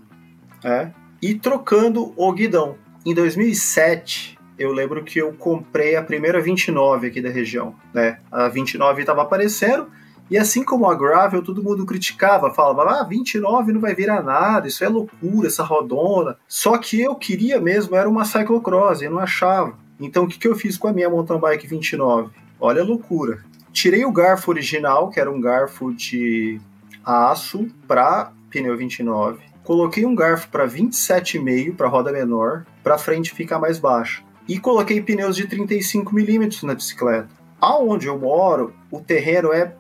né? 0.64 0.94
e 1.22 1.34
trocando 1.36 2.14
o 2.16 2.32
guidão. 2.32 2.78
Em 3.06 3.14
2007, 3.14 4.40
eu 4.58 4.72
lembro 4.72 5.04
que 5.04 5.20
eu 5.20 5.34
comprei 5.34 5.96
a 5.96 6.02
primeira 6.02 6.40
29 6.40 7.08
aqui 7.08 7.22
da 7.22 7.30
região. 7.30 7.76
Né? 7.94 8.20
A 8.32 8.48
29 8.48 9.02
estava 9.02 9.24
aparecendo, 9.24 9.88
e 10.30 10.38
assim 10.38 10.64
como 10.64 10.90
a 10.90 10.96
Gravel, 10.96 11.44
todo 11.44 11.64
mundo 11.64 11.86
criticava, 11.86 12.54
falava, 12.54 13.02
ah, 13.02 13.04
29 13.04 13.74
não 13.74 13.82
vai 13.82 13.94
virar 13.94 14.24
nada, 14.24 14.68
isso 14.68 14.84
é 14.84 14.88
loucura, 14.88 15.48
essa 15.48 15.64
rodona. 15.64 16.38
Só 16.48 16.78
que 16.78 17.02
eu 17.02 17.16
queria 17.16 17.60
mesmo, 17.60 17.96
era 17.96 18.10
uma 18.10 18.26
cyclocross, 18.26 19.02
eu 19.02 19.12
não 19.12 19.20
achava. 19.20 19.78
Então 20.00 20.24
o 20.24 20.28
que, 20.28 20.40
que 20.40 20.48
eu 20.48 20.56
fiz 20.56 20.78
com 20.78 20.88
a 20.88 20.94
minha 20.94 21.10
mountain 21.10 21.40
bike 21.40 21.68
29? 21.68 22.32
Olha 22.60 22.82
a 22.82 22.86
loucura. 22.86 23.44
Tirei 23.72 24.06
o 24.06 24.12
garfo 24.12 24.52
original, 24.52 25.10
que 25.10 25.20
era 25.20 25.32
um 25.32 25.42
garfo 25.42 25.94
de 25.94 26.60
aço, 27.04 27.68
para 27.88 28.32
pneu 28.50 28.78
29. 28.78 29.40
Coloquei 29.64 30.06
um 30.06 30.14
garfo 30.14 30.50
para 30.50 30.68
27,5 30.68 31.76
para 31.76 31.88
roda 31.88 32.12
menor, 32.12 32.66
para 32.84 32.98
frente 32.98 33.34
ficar 33.34 33.60
mais 33.60 33.80
baixa. 33.80 34.22
E 34.48 34.60
coloquei 34.60 35.02
pneus 35.02 35.36
de 35.36 35.48
35 35.48 36.14
milímetros 36.14 36.64
na 36.64 36.76
bicicleta. 36.76 37.30
Aonde 37.60 38.08
eu 38.08 38.20
moro, 38.20 38.74
o 38.92 39.00
terreno 39.00 39.54
é 39.54 39.74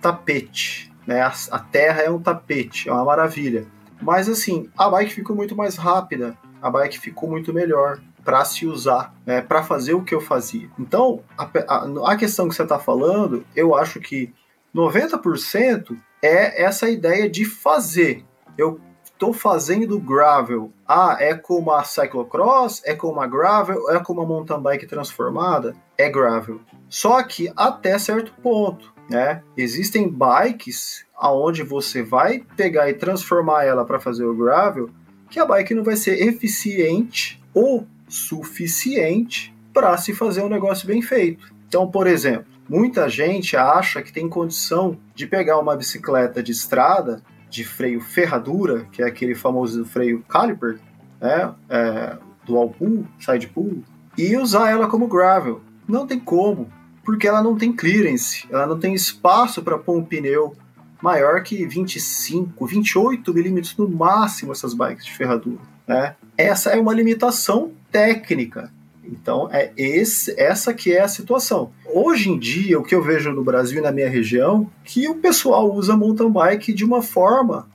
tapete. 0.00 0.92
Né? 1.06 1.22
A, 1.22 1.32
a 1.50 1.58
terra 1.58 2.02
é 2.02 2.10
um 2.10 2.20
tapete, 2.20 2.88
é 2.88 2.92
uma 2.92 3.04
maravilha. 3.04 3.66
Mas 4.00 4.28
assim, 4.28 4.68
a 4.76 4.88
bike 4.88 5.12
ficou 5.12 5.36
muito 5.36 5.54
mais 5.54 5.76
rápida, 5.76 6.36
a 6.60 6.70
bike 6.70 6.98
ficou 6.98 7.28
muito 7.28 7.52
melhor 7.52 8.00
para 8.24 8.44
se 8.44 8.66
usar, 8.66 9.14
né, 9.24 9.40
para 9.40 9.62
fazer 9.62 9.94
o 9.94 10.02
que 10.02 10.14
eu 10.14 10.20
fazia. 10.20 10.68
Então, 10.78 11.20
a, 11.36 11.48
a, 11.68 12.12
a 12.12 12.16
questão 12.16 12.48
que 12.48 12.54
você 12.54 12.62
está 12.62 12.78
falando, 12.78 13.44
eu 13.56 13.74
acho 13.74 13.98
que 13.98 14.32
90% 14.74 15.96
é 16.22 16.62
essa 16.62 16.88
ideia 16.88 17.28
de 17.28 17.44
fazer. 17.44 18.24
Eu 18.56 18.80
estou 19.04 19.32
fazendo 19.32 19.98
gravel. 19.98 20.72
Ah, 20.86 21.16
é 21.18 21.34
como 21.34 21.72
a 21.72 21.82
cyclocross, 21.82 22.82
é 22.84 22.94
como 22.94 23.20
a 23.20 23.26
gravel, 23.26 23.90
é 23.90 23.98
como 23.98 24.20
a 24.20 24.26
mountain 24.26 24.60
bike 24.60 24.86
transformada? 24.86 25.74
É 25.96 26.08
gravel. 26.08 26.60
Só 26.88 27.22
que 27.22 27.52
até 27.56 27.98
certo 27.98 28.32
ponto. 28.42 28.94
Né? 29.10 29.42
Existem 29.56 30.08
bikes 30.08 31.04
aonde 31.16 31.64
você 31.64 32.00
vai 32.00 32.44
pegar 32.56 32.88
e 32.88 32.94
transformar 32.94 33.64
ela 33.64 33.84
para 33.84 33.98
fazer 33.98 34.24
o 34.24 34.36
gravel, 34.36 34.88
que 35.28 35.40
a 35.40 35.44
bike 35.44 35.74
não 35.74 35.82
vai 35.82 35.96
ser 35.96 36.22
eficiente 36.22 37.42
ou 37.52 37.86
suficiente 38.08 39.52
para 39.72 39.96
se 39.96 40.14
fazer 40.14 40.42
um 40.42 40.48
negócio 40.48 40.86
bem 40.86 41.02
feito. 41.02 41.52
Então, 41.66 41.90
por 41.90 42.06
exemplo, 42.06 42.46
muita 42.68 43.08
gente 43.08 43.56
acha 43.56 44.00
que 44.00 44.12
tem 44.12 44.28
condição 44.28 44.96
de 45.14 45.26
pegar 45.26 45.58
uma 45.58 45.76
bicicleta 45.76 46.40
de 46.40 46.52
estrada 46.52 47.22
de 47.48 47.64
freio 47.64 48.00
ferradura, 48.00 48.86
que 48.92 49.02
é 49.02 49.06
aquele 49.06 49.34
famoso 49.34 49.84
freio 49.84 50.22
caliper, 50.28 50.78
né, 51.20 51.52
é, 51.68 52.16
dual 52.46 52.70
pull, 52.70 53.04
side 53.18 53.48
pull, 53.48 53.82
e 54.16 54.36
usar 54.36 54.70
ela 54.70 54.86
como 54.86 55.08
gravel. 55.08 55.60
Não 55.86 56.06
tem 56.06 56.18
como 56.18 56.70
porque 57.10 57.26
ela 57.26 57.42
não 57.42 57.56
tem 57.56 57.72
clearance, 57.72 58.46
ela 58.48 58.68
não 58.68 58.78
tem 58.78 58.94
espaço 58.94 59.62
para 59.62 59.76
pôr 59.76 59.96
um 59.96 60.04
pneu 60.04 60.54
maior 61.02 61.42
que 61.42 61.66
25, 61.66 62.64
28 62.64 63.34
milímetros 63.34 63.76
no 63.76 63.88
máximo 63.88 64.52
essas 64.52 64.74
bikes 64.74 65.06
de 65.06 65.12
ferradura. 65.12 65.58
Né? 65.88 66.14
Essa 66.38 66.70
é 66.70 66.78
uma 66.78 66.94
limitação 66.94 67.72
técnica. 67.90 68.72
Então 69.04 69.48
é 69.50 69.72
esse, 69.76 70.40
essa 70.40 70.72
que 70.72 70.92
é 70.92 71.00
a 71.00 71.08
situação. 71.08 71.72
Hoje 71.84 72.30
em 72.30 72.38
dia, 72.38 72.78
o 72.78 72.84
que 72.84 72.94
eu 72.94 73.02
vejo 73.02 73.32
no 73.32 73.42
Brasil 73.42 73.80
e 73.80 73.82
na 73.82 73.90
minha 73.90 74.08
região, 74.08 74.70
que 74.84 75.08
o 75.08 75.16
pessoal 75.16 75.74
usa 75.74 75.96
mountain 75.96 76.30
bike 76.30 76.72
de 76.72 76.84
uma 76.84 77.02
forma 77.02 77.68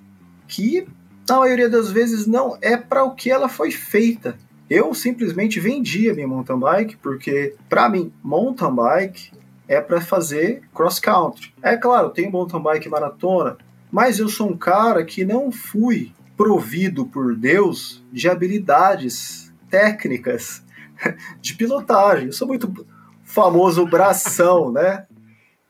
que 0.47 0.87
na 1.27 1.39
maioria 1.39 1.69
das 1.69 1.91
vezes 1.91 2.25
não 2.25 2.57
é 2.61 2.77
para 2.77 3.03
o 3.03 3.13
que 3.13 3.29
ela 3.29 3.49
foi 3.49 3.69
feita. 3.69 4.37
Eu 4.69 4.93
simplesmente 4.93 5.59
vendi 5.59 6.09
a 6.09 6.13
minha 6.13 6.27
mountain 6.27 6.59
bike 6.59 6.97
porque, 6.97 7.55
para 7.69 7.87
mim, 7.87 8.11
mountain 8.23 8.73
bike 8.73 9.31
é 9.67 9.79
para 9.79 10.01
fazer 10.01 10.63
cross 10.73 10.99
country. 10.99 11.53
É 11.61 11.77
claro, 11.77 12.09
tem 12.09 12.29
mountain 12.29 12.61
bike 12.61 12.89
maratona, 12.89 13.57
mas 13.91 14.19
eu 14.19 14.27
sou 14.27 14.49
um 14.49 14.57
cara 14.57 15.05
que 15.05 15.23
não 15.23 15.51
fui 15.51 16.11
provido 16.35 17.05
por 17.05 17.35
Deus 17.35 18.03
de 18.11 18.27
habilidades 18.29 19.53
técnicas 19.69 20.63
de 21.39 21.53
pilotagem. 21.53 22.27
Eu 22.27 22.33
sou 22.33 22.47
muito 22.47 22.85
famoso 23.23 23.85
bração, 23.85 24.71
né? 24.73 25.05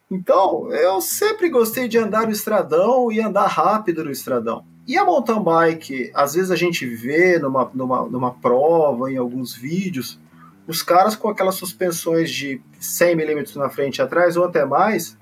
Então, 0.10 0.72
eu 0.72 1.02
sempre 1.02 1.50
gostei 1.50 1.88
de 1.88 1.98
andar 1.98 2.28
no 2.28 2.32
estradão 2.32 3.12
e 3.12 3.20
andar 3.20 3.48
rápido 3.48 4.04
no 4.04 4.12
estradão. 4.12 4.66
E 4.88 4.98
a 4.98 5.04
mountain 5.04 5.42
bike, 5.42 6.12
às 6.14 6.36
vezes 6.36 6.52
a 6.52 6.56
gente 6.56 6.86
vê 6.86 7.40
numa, 7.40 7.72
numa, 7.74 8.06
numa 8.08 8.32
prova, 8.32 9.12
em 9.12 9.18
alguns 9.18 9.56
vídeos, 9.56 10.20
os 10.68 10.84
caras 10.84 11.16
com 11.16 11.28
aquelas 11.28 11.56
suspensões 11.56 12.30
de 12.30 12.62
100 12.80 13.16
milímetros 13.16 13.56
na 13.56 13.70
frente 13.70 13.98
e 13.98 14.02
atrás, 14.02 14.38
ou 14.38 14.44
até 14.44 14.64
mais, 14.64 15.18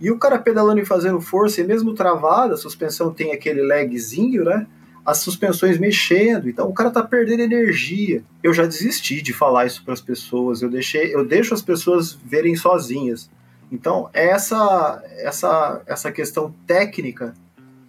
e 0.00 0.10
o 0.10 0.18
cara 0.18 0.38
pedalando 0.38 0.80
e 0.80 0.84
fazendo 0.84 1.20
força, 1.20 1.60
e 1.60 1.64
mesmo 1.64 1.94
travada, 1.94 2.54
a 2.54 2.56
suspensão 2.56 3.12
tem 3.12 3.32
aquele 3.32 3.62
lagzinho, 3.62 4.44
né? 4.44 4.66
As 5.04 5.18
suspensões 5.18 5.78
mexendo, 5.78 6.48
então 6.48 6.68
o 6.68 6.72
cara 6.72 6.90
tá 6.90 7.02
perdendo 7.02 7.42
energia. 7.42 8.24
Eu 8.42 8.54
já 8.54 8.64
desisti 8.64 9.20
de 9.20 9.32
falar 9.32 9.66
isso 9.66 9.84
para 9.84 9.92
as 9.92 10.00
pessoas, 10.00 10.62
eu 10.62 10.70
deixei, 10.70 11.14
eu 11.14 11.24
deixo 11.24 11.52
as 11.52 11.62
pessoas 11.62 12.12
verem 12.24 12.56
sozinhas. 12.56 13.30
Então, 13.70 14.08
essa 14.12 15.02
essa 15.18 15.82
essa 15.86 16.12
questão 16.12 16.54
técnica 16.66 17.34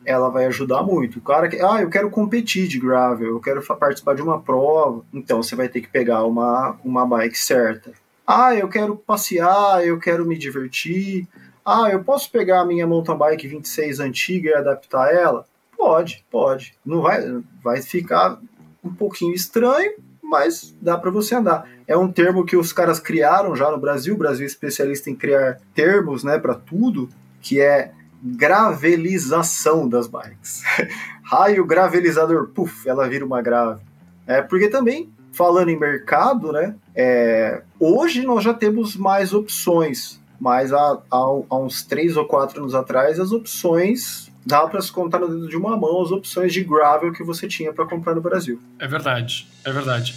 ela 0.06 0.30
vai 0.30 0.46
ajudar 0.46 0.84
muito. 0.84 1.20
O 1.20 1.22
cara 1.22 1.48
que, 1.48 1.60
ah, 1.62 1.82
eu 1.82 1.90
quero 1.90 2.10
competir 2.10 2.68
de 2.68 2.80
gravel, 2.80 3.30
eu 3.30 3.40
quero 3.40 3.62
participar 3.76 4.16
de 4.16 4.22
uma 4.22 4.42
prova, 4.42 5.04
então 5.14 5.42
você 5.42 5.56
vai 5.56 5.70
ter 5.70 5.82
que 5.82 5.88
pegar 5.88 6.24
uma, 6.26 6.78
uma 6.84 7.06
bike 7.06 7.38
certa. 7.38 7.92
Ah, 8.26 8.56
eu 8.56 8.70
quero 8.70 8.96
passear, 8.96 9.86
eu 9.86 10.00
quero 10.00 10.26
me 10.26 10.38
divertir. 10.38 11.28
Ah, 11.66 11.90
eu 11.92 12.04
posso 12.04 12.32
pegar 12.32 12.62
a 12.62 12.66
minha 12.66 12.88
mountain 12.88 13.18
bike 13.18 13.48
26 13.48 14.00
antiga 14.00 14.50
e 14.50 14.54
adaptar 14.54 15.14
ela? 15.14 15.46
Pode, 15.78 16.24
pode. 16.32 16.74
Não 16.86 17.02
vai, 17.02 17.22
vai 17.62 17.82
ficar 17.82 18.40
um 18.84 18.94
pouquinho 18.94 19.34
estranho, 19.34 19.94
mas 20.22 20.76
dá 20.82 20.98
para 20.98 21.12
você 21.12 21.36
andar. 21.36 21.68
É 21.88 21.98
um 21.98 22.12
termo 22.12 22.46
que 22.46 22.56
os 22.56 22.72
caras 22.72 23.00
criaram 23.00 23.56
já 23.56 23.70
no 23.70 23.78
Brasil. 23.78 24.16
O 24.16 24.18
Brasil 24.18 24.46
é 24.46 24.48
especialista 24.48 25.10
em 25.10 25.16
criar 25.16 25.60
termos, 25.74 26.24
né, 26.24 26.38
para 26.40 26.56
tudo, 26.56 27.10
que 27.42 27.60
é 27.60 27.92
gravelização 28.24 29.88
das 29.88 30.08
bikes. 30.08 30.64
Raio 31.24 31.66
gravelizador, 31.66 32.48
puf, 32.48 32.88
ela 32.88 33.08
vira 33.08 33.26
uma 33.26 33.42
grave. 33.42 33.82
É, 34.26 34.42
porque 34.42 34.70
também, 34.70 35.10
falando 35.34 35.70
em 35.70 35.80
mercado, 35.80 36.52
né, 36.52 36.76
é, 36.96 37.62
hoje 37.80 38.24
nós 38.24 38.44
já 38.44 38.54
temos 38.54 38.96
mais 38.96 39.34
opções, 39.34 40.22
mas 40.40 40.72
há, 40.72 41.00
há, 41.12 41.18
há 41.50 41.58
uns 41.58 41.84
três 41.84 42.16
ou 42.16 42.26
quatro 42.26 42.62
anos 42.62 42.74
atrás 42.74 43.20
as 43.20 43.32
opções 43.32 44.32
dá 44.46 44.68
para 44.68 44.82
se 44.82 44.92
contar 44.92 45.20
no 45.20 45.28
dedo 45.28 45.48
de 45.48 45.56
uma 45.56 45.78
mão 45.78 46.02
as 46.02 46.12
opções 46.12 46.54
de 46.54 46.64
gravel 46.64 47.12
que 47.12 47.24
você 47.24 47.48
tinha 47.48 47.74
para 47.74 47.86
comprar 47.86 48.16
no 48.16 48.22
Brasil. 48.22 48.60
É 48.80 48.88
verdade, 48.88 49.48
é 49.66 49.72
verdade. 49.72 50.16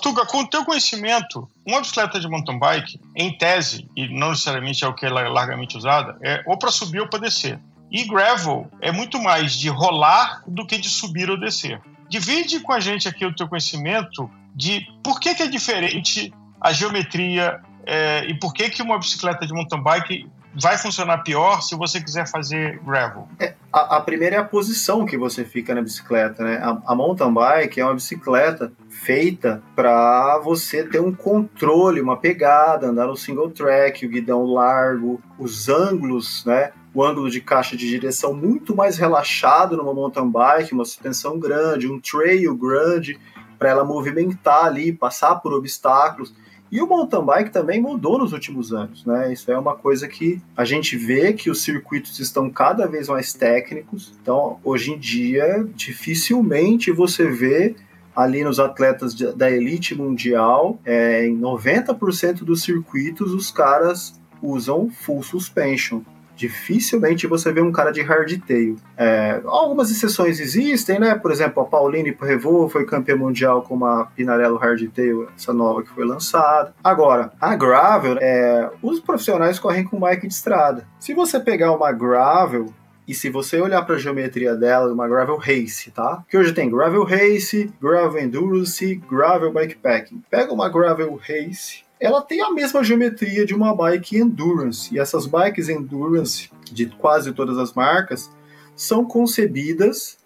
Portuga, 0.00 0.24
com 0.24 0.38
o 0.38 0.46
teu 0.46 0.64
conhecimento, 0.64 1.46
uma 1.66 1.80
bicicleta 1.80 2.18
de 2.18 2.26
mountain 2.26 2.58
bike, 2.58 2.98
em 3.14 3.36
tese, 3.36 3.86
e 3.94 4.08
não 4.08 4.30
necessariamente 4.30 4.82
é 4.82 4.88
o 4.88 4.94
que 4.94 5.04
é 5.04 5.10
largamente 5.10 5.76
usada, 5.76 6.16
é 6.22 6.42
ou 6.46 6.56
para 6.56 6.70
subir 6.70 7.00
ou 7.00 7.08
para 7.08 7.20
descer. 7.20 7.60
E 7.90 8.04
gravel 8.04 8.66
é 8.80 8.90
muito 8.90 9.20
mais 9.20 9.52
de 9.52 9.68
rolar 9.68 10.42
do 10.46 10.66
que 10.66 10.78
de 10.78 10.88
subir 10.88 11.28
ou 11.28 11.38
descer. 11.38 11.82
Divide 12.08 12.60
com 12.60 12.72
a 12.72 12.80
gente 12.80 13.06
aqui 13.06 13.26
o 13.26 13.34
teu 13.34 13.46
conhecimento 13.46 14.30
de 14.54 14.86
por 15.02 15.20
que, 15.20 15.34
que 15.34 15.42
é 15.42 15.46
diferente 15.46 16.32
a 16.58 16.72
geometria 16.72 17.60
é, 17.84 18.24
e 18.24 18.32
por 18.32 18.54
que, 18.54 18.70
que 18.70 18.82
uma 18.82 18.98
bicicleta 18.98 19.46
de 19.46 19.52
mountain 19.52 19.82
bike 19.82 20.26
vai 20.54 20.76
funcionar 20.78 21.18
pior 21.18 21.62
se 21.62 21.76
você 21.76 22.00
quiser 22.00 22.26
fazer 22.26 22.80
gravel? 22.84 23.28
É, 23.38 23.54
a, 23.72 23.96
a, 23.96 24.00
primeira 24.00 24.36
é 24.36 24.38
a 24.38 24.44
posição 24.44 25.06
que 25.06 25.16
você 25.16 25.44
fica 25.44 25.74
na 25.74 25.82
bicicleta, 25.82 26.42
né? 26.42 26.56
A, 26.62 26.92
a 26.92 26.94
mountain 26.94 27.32
bike 27.32 27.80
é 27.80 27.84
uma 27.84 27.94
bicicleta 27.94 28.72
feita 28.88 29.62
para 29.74 30.38
você 30.38 30.84
ter 30.84 31.00
um 31.00 31.12
controle, 31.12 32.00
uma 32.00 32.16
pegada, 32.16 32.88
andar 32.88 33.06
no 33.06 33.16
single 33.16 33.50
track, 33.50 34.04
o 34.04 34.10
guidão 34.10 34.44
largo, 34.44 35.20
os 35.38 35.68
ângulos, 35.68 36.44
né? 36.44 36.72
o 36.92 37.04
ângulo 37.04 37.30
de 37.30 37.40
caixa 37.40 37.76
de 37.76 37.88
direção 37.88 38.34
muito 38.34 38.74
mais 38.74 38.98
relaxado 38.98 39.76
numa 39.76 39.94
mountain 39.94 40.28
bike, 40.28 40.72
uma 40.72 40.84
suspensão 40.84 41.38
grande, 41.38 41.88
um 41.88 42.00
trail 42.00 42.54
grande, 42.56 43.18
para 43.58 43.70
ela 43.70 43.84
movimentar 43.84 44.64
ali, 44.64 44.92
passar 44.92 45.36
por 45.36 45.52
obstáculos. 45.52 46.34
E 46.70 46.80
o 46.80 46.86
mountain 46.86 47.24
bike 47.24 47.50
também 47.50 47.80
mudou 47.80 48.18
nos 48.18 48.32
últimos 48.32 48.72
anos, 48.72 49.04
né? 49.04 49.32
Isso 49.32 49.50
é 49.50 49.58
uma 49.58 49.74
coisa 49.74 50.06
que 50.06 50.40
a 50.56 50.64
gente 50.64 50.96
vê 50.96 51.32
que 51.32 51.50
os 51.50 51.62
circuitos 51.62 52.18
estão 52.20 52.48
cada 52.48 52.86
vez 52.86 53.08
mais 53.08 53.32
técnicos. 53.32 54.12
Então, 54.22 54.60
hoje 54.62 54.92
em 54.92 54.98
dia, 54.98 55.66
dificilmente 55.74 56.92
você 56.92 57.28
vê 57.28 57.74
ali 58.14 58.44
nos 58.44 58.60
atletas 58.60 59.14
da 59.14 59.50
elite 59.50 59.94
mundial, 59.94 60.78
é, 60.84 61.26
em 61.26 61.36
90% 61.38 62.44
dos 62.44 62.62
circuitos 62.62 63.32
os 63.32 63.50
caras 63.50 64.20
usam 64.42 64.90
full 64.90 65.22
suspension. 65.22 66.02
Dificilmente 66.40 67.26
você 67.26 67.52
vê 67.52 67.60
um 67.60 67.70
cara 67.70 67.90
de 67.90 68.00
hardtail. 68.00 68.76
É, 68.96 69.42
algumas 69.44 69.90
exceções 69.90 70.40
existem, 70.40 70.98
né? 70.98 71.14
Por 71.14 71.30
exemplo, 71.30 71.62
a 71.62 71.66
Pauline 71.66 72.12
Prevot 72.12 72.72
foi 72.72 72.86
campeã 72.86 73.14
mundial 73.14 73.60
com 73.60 73.74
uma 73.74 74.06
Pinarello 74.16 74.56
Hardtail, 74.56 75.28
essa 75.36 75.52
nova 75.52 75.82
que 75.82 75.90
foi 75.90 76.06
lançada. 76.06 76.74
Agora, 76.82 77.30
a 77.38 77.54
Gravel, 77.54 78.16
é, 78.18 78.70
os 78.80 79.00
profissionais 79.00 79.58
correm 79.58 79.84
com 79.84 80.00
bike 80.00 80.26
de 80.26 80.32
estrada. 80.32 80.86
Se 80.98 81.12
você 81.12 81.38
pegar 81.38 81.72
uma 81.72 81.92
Gravel 81.92 82.72
e 83.06 83.12
se 83.12 83.28
você 83.28 83.60
olhar 83.60 83.82
para 83.82 83.96
a 83.96 83.98
geometria 83.98 84.54
dela, 84.54 84.90
uma 84.90 85.06
Gravel 85.06 85.36
Race, 85.36 85.90
tá? 85.90 86.24
Que 86.26 86.38
hoje 86.38 86.54
tem 86.54 86.70
Gravel 86.70 87.04
Race, 87.04 87.70
Gravel 87.78 88.22
Endurance, 88.22 88.94
Gravel 89.10 89.52
Bikepacking. 89.52 90.22
Pega 90.30 90.54
uma 90.54 90.70
Gravel 90.70 91.20
Race, 91.20 91.82
ela 92.00 92.22
tem 92.22 92.40
a 92.40 92.50
mesma 92.50 92.82
geometria 92.82 93.44
de 93.44 93.54
uma 93.54 93.74
bike 93.76 94.16
endurance. 94.16 94.94
E 94.94 94.98
essas 94.98 95.26
bikes 95.26 95.68
endurance 95.68 96.50
de 96.72 96.86
quase 96.86 97.32
todas 97.32 97.58
as 97.58 97.74
marcas 97.74 98.30
são 98.74 99.04
concebidas 99.04 100.18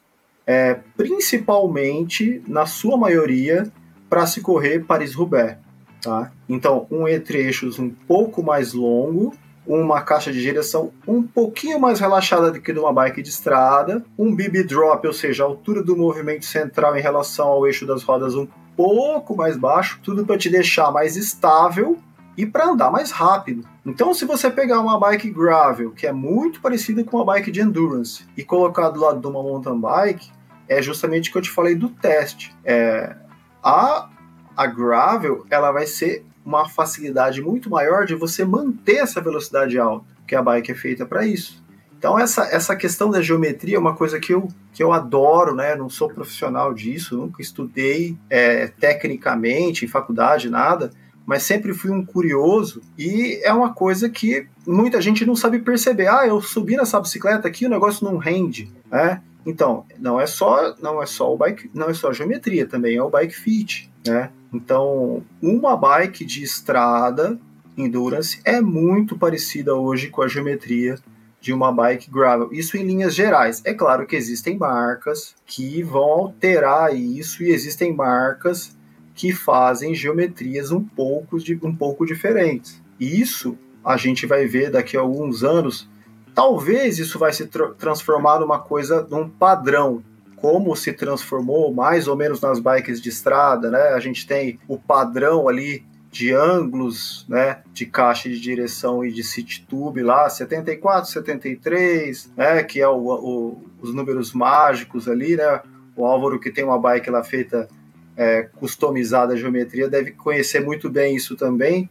é, 0.46 0.78
principalmente, 0.96 2.42
na 2.46 2.66
sua 2.66 2.96
maioria, 2.96 3.70
para 4.08 4.26
se 4.26 4.40
correr 4.40 4.84
Paris-Roubaix. 4.84 5.58
Tá? 6.02 6.30
Então, 6.48 6.86
um 6.90 7.08
entre-eixos 7.08 7.78
um 7.78 7.88
pouco 7.88 8.42
mais 8.42 8.74
longo, 8.74 9.34
uma 9.66 10.02
caixa 10.02 10.30
de 10.30 10.42
direção 10.42 10.92
um 11.08 11.22
pouquinho 11.22 11.80
mais 11.80 11.98
relaxada 11.98 12.52
do 12.52 12.60
que 12.60 12.72
de 12.72 12.78
uma 12.78 12.92
bike 12.92 13.22
de 13.22 13.30
estrada, 13.30 14.04
um 14.18 14.34
BB 14.34 14.64
drop, 14.64 15.06
ou 15.06 15.12
seja, 15.14 15.42
a 15.42 15.46
altura 15.46 15.82
do 15.82 15.96
movimento 15.96 16.44
central 16.44 16.94
em 16.94 17.00
relação 17.00 17.46
ao 17.48 17.66
eixo 17.66 17.86
das 17.86 18.02
rodas 18.02 18.34
um 18.34 18.46
pouco 18.76 19.36
mais 19.36 19.56
baixo, 19.56 20.00
tudo 20.02 20.24
para 20.24 20.38
te 20.38 20.50
deixar 20.50 20.90
mais 20.90 21.16
estável 21.16 21.98
e 22.36 22.44
para 22.44 22.66
andar 22.66 22.90
mais 22.90 23.10
rápido. 23.10 23.66
Então, 23.86 24.12
se 24.12 24.24
você 24.24 24.50
pegar 24.50 24.80
uma 24.80 24.98
bike 24.98 25.30
gravel, 25.30 25.92
que 25.92 26.06
é 26.06 26.12
muito 26.12 26.60
parecida 26.60 27.04
com 27.04 27.18
uma 27.18 27.24
bike 27.24 27.50
de 27.50 27.60
endurance, 27.60 28.26
e 28.36 28.44
colocar 28.44 28.90
do 28.90 29.00
lado 29.00 29.20
de 29.20 29.26
uma 29.26 29.42
mountain 29.42 29.78
bike, 29.78 30.30
é 30.68 30.82
justamente 30.82 31.28
o 31.28 31.32
que 31.32 31.38
eu 31.38 31.42
te 31.42 31.50
falei 31.50 31.74
do 31.74 31.88
teste. 31.88 32.54
É, 32.64 33.14
a, 33.62 34.08
a 34.56 34.66
gravel 34.66 35.46
ela 35.50 35.70
vai 35.70 35.86
ser 35.86 36.24
uma 36.44 36.68
facilidade 36.68 37.40
muito 37.40 37.70
maior 37.70 38.04
de 38.04 38.14
você 38.14 38.44
manter 38.44 38.96
essa 38.96 39.20
velocidade 39.20 39.78
alta, 39.78 40.06
que 40.26 40.34
a 40.34 40.42
bike 40.42 40.72
é 40.72 40.74
feita 40.74 41.06
para 41.06 41.26
isso. 41.26 41.63
Então 42.04 42.18
essa, 42.18 42.42
essa 42.54 42.76
questão 42.76 43.10
da 43.10 43.22
geometria 43.22 43.76
é 43.76 43.78
uma 43.78 43.96
coisa 43.96 44.20
que 44.20 44.34
eu, 44.34 44.46
que 44.74 44.82
eu 44.82 44.92
adoro, 44.92 45.54
né? 45.54 45.74
Não 45.74 45.88
sou 45.88 46.06
profissional 46.06 46.74
disso, 46.74 47.16
nunca 47.16 47.40
estudei 47.40 48.14
é, 48.28 48.66
tecnicamente 48.66 49.86
em 49.86 49.88
faculdade, 49.88 50.50
nada, 50.50 50.90
mas 51.24 51.44
sempre 51.44 51.72
fui 51.72 51.90
um 51.90 52.04
curioso 52.04 52.82
e 52.98 53.40
é 53.42 53.50
uma 53.54 53.72
coisa 53.72 54.10
que 54.10 54.46
muita 54.66 55.00
gente 55.00 55.24
não 55.24 55.34
sabe 55.34 55.60
perceber. 55.60 56.08
Ah, 56.08 56.26
eu 56.26 56.42
subi 56.42 56.76
nessa 56.76 57.00
bicicleta 57.00 57.48
aqui, 57.48 57.64
o 57.64 57.70
negócio 57.70 58.04
não 58.04 58.18
rende, 58.18 58.70
né? 58.90 59.22
Então, 59.46 59.86
não 59.98 60.20
é 60.20 60.26
só 60.26 60.74
não 60.82 61.02
é 61.02 61.06
só 61.06 61.32
o 61.32 61.38
bike, 61.38 61.70
não 61.72 61.88
é 61.88 61.94
só 61.94 62.10
a 62.10 62.12
geometria, 62.12 62.66
também 62.66 62.96
é 62.96 63.02
o 63.02 63.08
bike 63.08 63.34
fit, 63.34 63.90
né? 64.06 64.30
Então, 64.52 65.22
uma 65.40 65.74
bike 65.74 66.22
de 66.22 66.42
estrada 66.42 67.38
endurance 67.78 68.42
é 68.44 68.60
muito 68.60 69.16
parecida 69.16 69.74
hoje 69.74 70.08
com 70.08 70.20
a 70.20 70.28
geometria 70.28 70.96
de 71.44 71.52
uma 71.52 71.70
bike 71.70 72.10
gravel. 72.10 72.48
Isso 72.50 72.74
em 72.78 72.84
linhas 72.84 73.14
gerais. 73.14 73.60
É 73.66 73.74
claro 73.74 74.06
que 74.06 74.16
existem 74.16 74.56
marcas 74.56 75.34
que 75.44 75.82
vão 75.82 76.02
alterar 76.04 76.96
isso 76.96 77.42
e 77.42 77.50
existem 77.50 77.94
marcas 77.94 78.74
que 79.14 79.30
fazem 79.30 79.94
geometrias 79.94 80.70
um 80.70 80.82
pouco, 80.82 81.38
de, 81.38 81.60
um 81.62 81.76
pouco 81.76 82.06
diferentes. 82.06 82.82
Isso 82.98 83.58
a 83.84 83.98
gente 83.98 84.24
vai 84.24 84.46
ver 84.46 84.70
daqui 84.70 84.96
a 84.96 85.00
alguns 85.00 85.44
anos. 85.44 85.86
Talvez 86.34 86.98
isso 86.98 87.18
vai 87.18 87.30
se 87.30 87.46
tra 87.46 87.74
transformar 87.74 88.40
numa 88.40 88.58
coisa, 88.58 89.06
num 89.10 89.28
padrão, 89.28 90.02
como 90.36 90.74
se 90.74 90.94
transformou 90.94 91.74
mais 91.74 92.08
ou 92.08 92.16
menos 92.16 92.40
nas 92.40 92.58
bikes 92.58 93.02
de 93.02 93.10
estrada, 93.10 93.70
né? 93.70 93.88
A 93.90 94.00
gente 94.00 94.26
tem 94.26 94.58
o 94.66 94.78
padrão 94.78 95.46
ali 95.46 95.84
de 96.14 96.32
ângulos, 96.32 97.26
né, 97.28 97.60
de 97.72 97.84
caixa 97.86 98.28
de 98.28 98.38
direção 98.38 99.04
e 99.04 99.12
de 99.12 99.24
city 99.24 99.66
tube 99.68 100.00
lá, 100.00 100.30
74, 100.30 101.10
73, 101.10 102.30
né, 102.36 102.62
que 102.62 102.80
é 102.80 102.86
o, 102.86 102.94
o, 102.94 103.62
os 103.82 103.92
números 103.92 104.32
mágicos 104.32 105.08
ali, 105.08 105.36
né, 105.36 105.60
o 105.96 106.06
Álvaro 106.06 106.38
que 106.38 106.52
tem 106.52 106.62
uma 106.62 106.78
bike 106.78 107.10
lá 107.10 107.24
feita 107.24 107.68
é, 108.16 108.44
customizada 108.44 109.32
a 109.32 109.36
geometria 109.36 109.88
deve 109.88 110.12
conhecer 110.12 110.60
muito 110.60 110.88
bem 110.88 111.16
isso 111.16 111.34
também. 111.34 111.90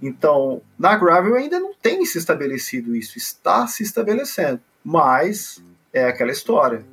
Então, 0.00 0.62
na 0.78 0.94
Gravel 0.96 1.34
ainda 1.34 1.58
não 1.58 1.74
tem 1.74 2.04
se 2.04 2.16
estabelecido 2.16 2.94
isso, 2.94 3.18
está 3.18 3.66
se 3.66 3.82
estabelecendo, 3.82 4.60
mas 4.84 5.60
é 5.92 6.04
aquela 6.04 6.30
história. 6.30 6.84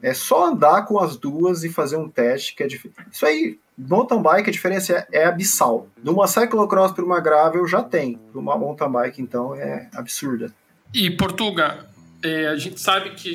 É 0.00 0.14
só 0.14 0.46
andar 0.46 0.86
com 0.86 0.98
as 0.98 1.18
duas 1.18 1.64
e 1.64 1.68
fazer 1.68 1.98
um 1.98 2.08
teste 2.08 2.54
que 2.54 2.62
é 2.62 2.66
difícil. 2.66 2.96
Isso 3.12 3.26
aí 3.26 3.58
mountain 3.88 4.22
bike 4.22 4.50
a 4.50 4.52
diferença 4.52 5.06
é, 5.12 5.22
é 5.22 5.24
abissal. 5.26 5.88
De 6.02 6.10
uma 6.10 6.26
cyclocross 6.26 6.92
para 6.92 7.04
uma 7.04 7.20
gravel 7.20 7.66
já 7.66 7.82
tem, 7.82 8.18
de 8.30 8.38
uma 8.38 8.56
mountain 8.56 8.90
bike 8.90 9.22
então 9.22 9.54
é 9.54 9.88
absurda. 9.94 10.52
E 10.92 11.10
Portuga, 11.10 11.86
é, 12.22 12.48
a 12.48 12.56
gente 12.56 12.80
sabe 12.80 13.10
que 13.10 13.32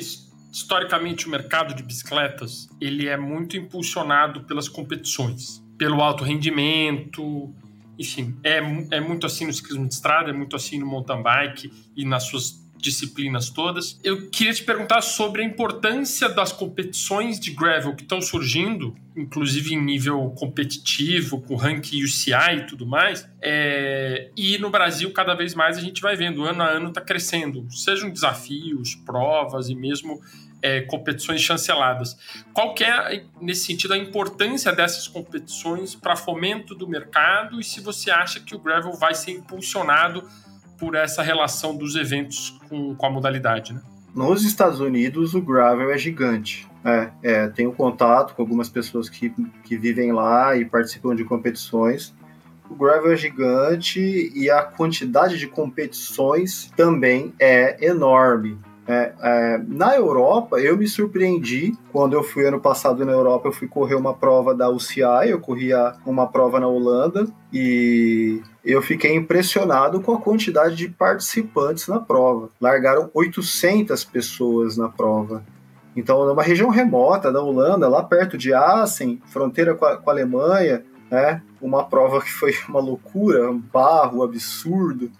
historicamente 0.52 1.26
o 1.26 1.30
mercado 1.30 1.74
de 1.74 1.82
bicicletas 1.82 2.68
ele 2.80 3.08
é 3.08 3.16
muito 3.16 3.56
impulsionado 3.56 4.44
pelas 4.44 4.68
competições, 4.68 5.62
pelo 5.76 6.02
alto 6.02 6.24
rendimento, 6.24 7.54
enfim, 7.98 8.38
é, 8.44 8.58
é 8.90 9.00
muito 9.00 9.26
assim 9.26 9.46
no 9.46 9.52
ciclismo 9.52 9.86
de 9.86 9.94
estrada, 9.94 10.30
é 10.30 10.32
muito 10.32 10.54
assim 10.54 10.78
no 10.78 10.86
mountain 10.86 11.22
bike 11.22 11.72
e 11.96 12.04
nas 12.04 12.24
suas 12.24 12.65
disciplinas 12.78 13.50
todas. 13.50 13.98
Eu 14.02 14.28
queria 14.30 14.52
te 14.52 14.62
perguntar 14.62 15.00
sobre 15.00 15.42
a 15.42 15.44
importância 15.44 16.28
das 16.28 16.52
competições 16.52 17.38
de 17.40 17.50
gravel 17.50 17.94
que 17.94 18.02
estão 18.02 18.20
surgindo, 18.20 18.94
inclusive 19.16 19.74
em 19.74 19.82
nível 19.82 20.30
competitivo, 20.36 21.40
com 21.40 21.56
ranking 21.56 22.02
UCI 22.02 22.58
e 22.58 22.66
tudo 22.66 22.86
mais. 22.86 23.28
É... 23.40 24.30
E 24.36 24.58
no 24.58 24.70
Brasil, 24.70 25.12
cada 25.12 25.34
vez 25.34 25.54
mais 25.54 25.78
a 25.78 25.80
gente 25.80 26.00
vai 26.00 26.16
vendo, 26.16 26.44
ano 26.44 26.62
a 26.62 26.68
ano 26.68 26.88
está 26.88 27.00
crescendo, 27.00 27.66
sejam 27.70 28.10
desafios, 28.10 28.94
provas 28.94 29.68
e 29.68 29.74
mesmo 29.74 30.20
é, 30.62 30.80
competições 30.82 31.40
chanceladas. 31.40 32.16
Qual 32.52 32.74
é, 32.80 33.24
nesse 33.40 33.66
sentido, 33.66 33.94
a 33.94 33.98
importância 33.98 34.72
dessas 34.72 35.06
competições 35.06 35.94
para 35.94 36.16
fomento 36.16 36.74
do 36.74 36.88
mercado 36.88 37.60
e 37.60 37.64
se 37.64 37.80
você 37.80 38.10
acha 38.10 38.40
que 38.40 38.54
o 38.54 38.58
gravel 38.58 38.92
vai 38.94 39.14
ser 39.14 39.32
impulsionado 39.32 40.28
por 40.78 40.94
essa 40.94 41.22
relação 41.22 41.76
dos 41.76 41.96
eventos 41.96 42.58
com, 42.68 42.94
com 42.94 43.06
a 43.06 43.10
modalidade, 43.10 43.72
né? 43.72 43.80
Nos 44.14 44.44
Estados 44.44 44.80
Unidos, 44.80 45.34
o 45.34 45.42
gravel 45.42 45.90
é 45.90 45.98
gigante. 45.98 46.66
É, 46.82 47.10
é, 47.22 47.48
tenho 47.48 47.70
contato 47.72 48.34
com 48.34 48.40
algumas 48.40 48.68
pessoas 48.68 49.10
que, 49.10 49.30
que 49.62 49.76
vivem 49.76 50.10
lá 50.12 50.56
e 50.56 50.64
participam 50.64 51.14
de 51.14 51.22
competições. 51.22 52.14
O 52.70 52.74
gravel 52.74 53.12
é 53.12 53.16
gigante 53.16 54.00
e 54.34 54.50
a 54.50 54.62
quantidade 54.62 55.38
de 55.38 55.46
competições 55.46 56.72
também 56.74 57.34
é 57.38 57.84
enorme. 57.84 58.58
É, 58.88 59.12
é, 59.20 59.60
na 59.66 59.96
Europa, 59.96 60.60
eu 60.60 60.76
me 60.76 60.86
surpreendi 60.86 61.76
quando 61.92 62.12
eu 62.12 62.22
fui 62.22 62.46
ano 62.46 62.60
passado 62.60 63.04
na 63.04 63.12
Europa. 63.12 63.48
Eu 63.48 63.52
fui 63.52 63.66
correr 63.66 63.96
uma 63.96 64.14
prova 64.14 64.54
da 64.54 64.70
UCI, 64.70 65.28
eu 65.28 65.40
corria 65.40 65.94
uma 66.06 66.28
prova 66.28 66.60
na 66.60 66.68
Holanda 66.68 67.26
e 67.52 68.40
eu 68.64 68.80
fiquei 68.80 69.14
impressionado 69.14 70.00
com 70.00 70.12
a 70.12 70.20
quantidade 70.20 70.76
de 70.76 70.88
participantes 70.88 71.88
na 71.88 71.98
prova. 71.98 72.48
Largaram 72.60 73.10
800 73.12 74.04
pessoas 74.04 74.76
na 74.76 74.88
prova. 74.88 75.44
Então, 75.96 76.26
numa 76.26 76.42
região 76.42 76.68
remota 76.68 77.32
da 77.32 77.42
Holanda, 77.42 77.88
lá 77.88 78.02
perto 78.02 78.36
de 78.36 78.52
Assen, 78.52 79.20
fronteira 79.26 79.74
com 79.74 79.86
a, 79.86 79.96
com 79.96 80.10
a 80.10 80.12
Alemanha, 80.12 80.84
né? 81.10 81.42
Uma 81.60 81.84
prova 81.84 82.20
que 82.20 82.30
foi 82.30 82.54
uma 82.68 82.80
loucura, 82.80 83.50
um 83.50 83.58
barro 83.58 84.22
absurdo, 84.22 85.10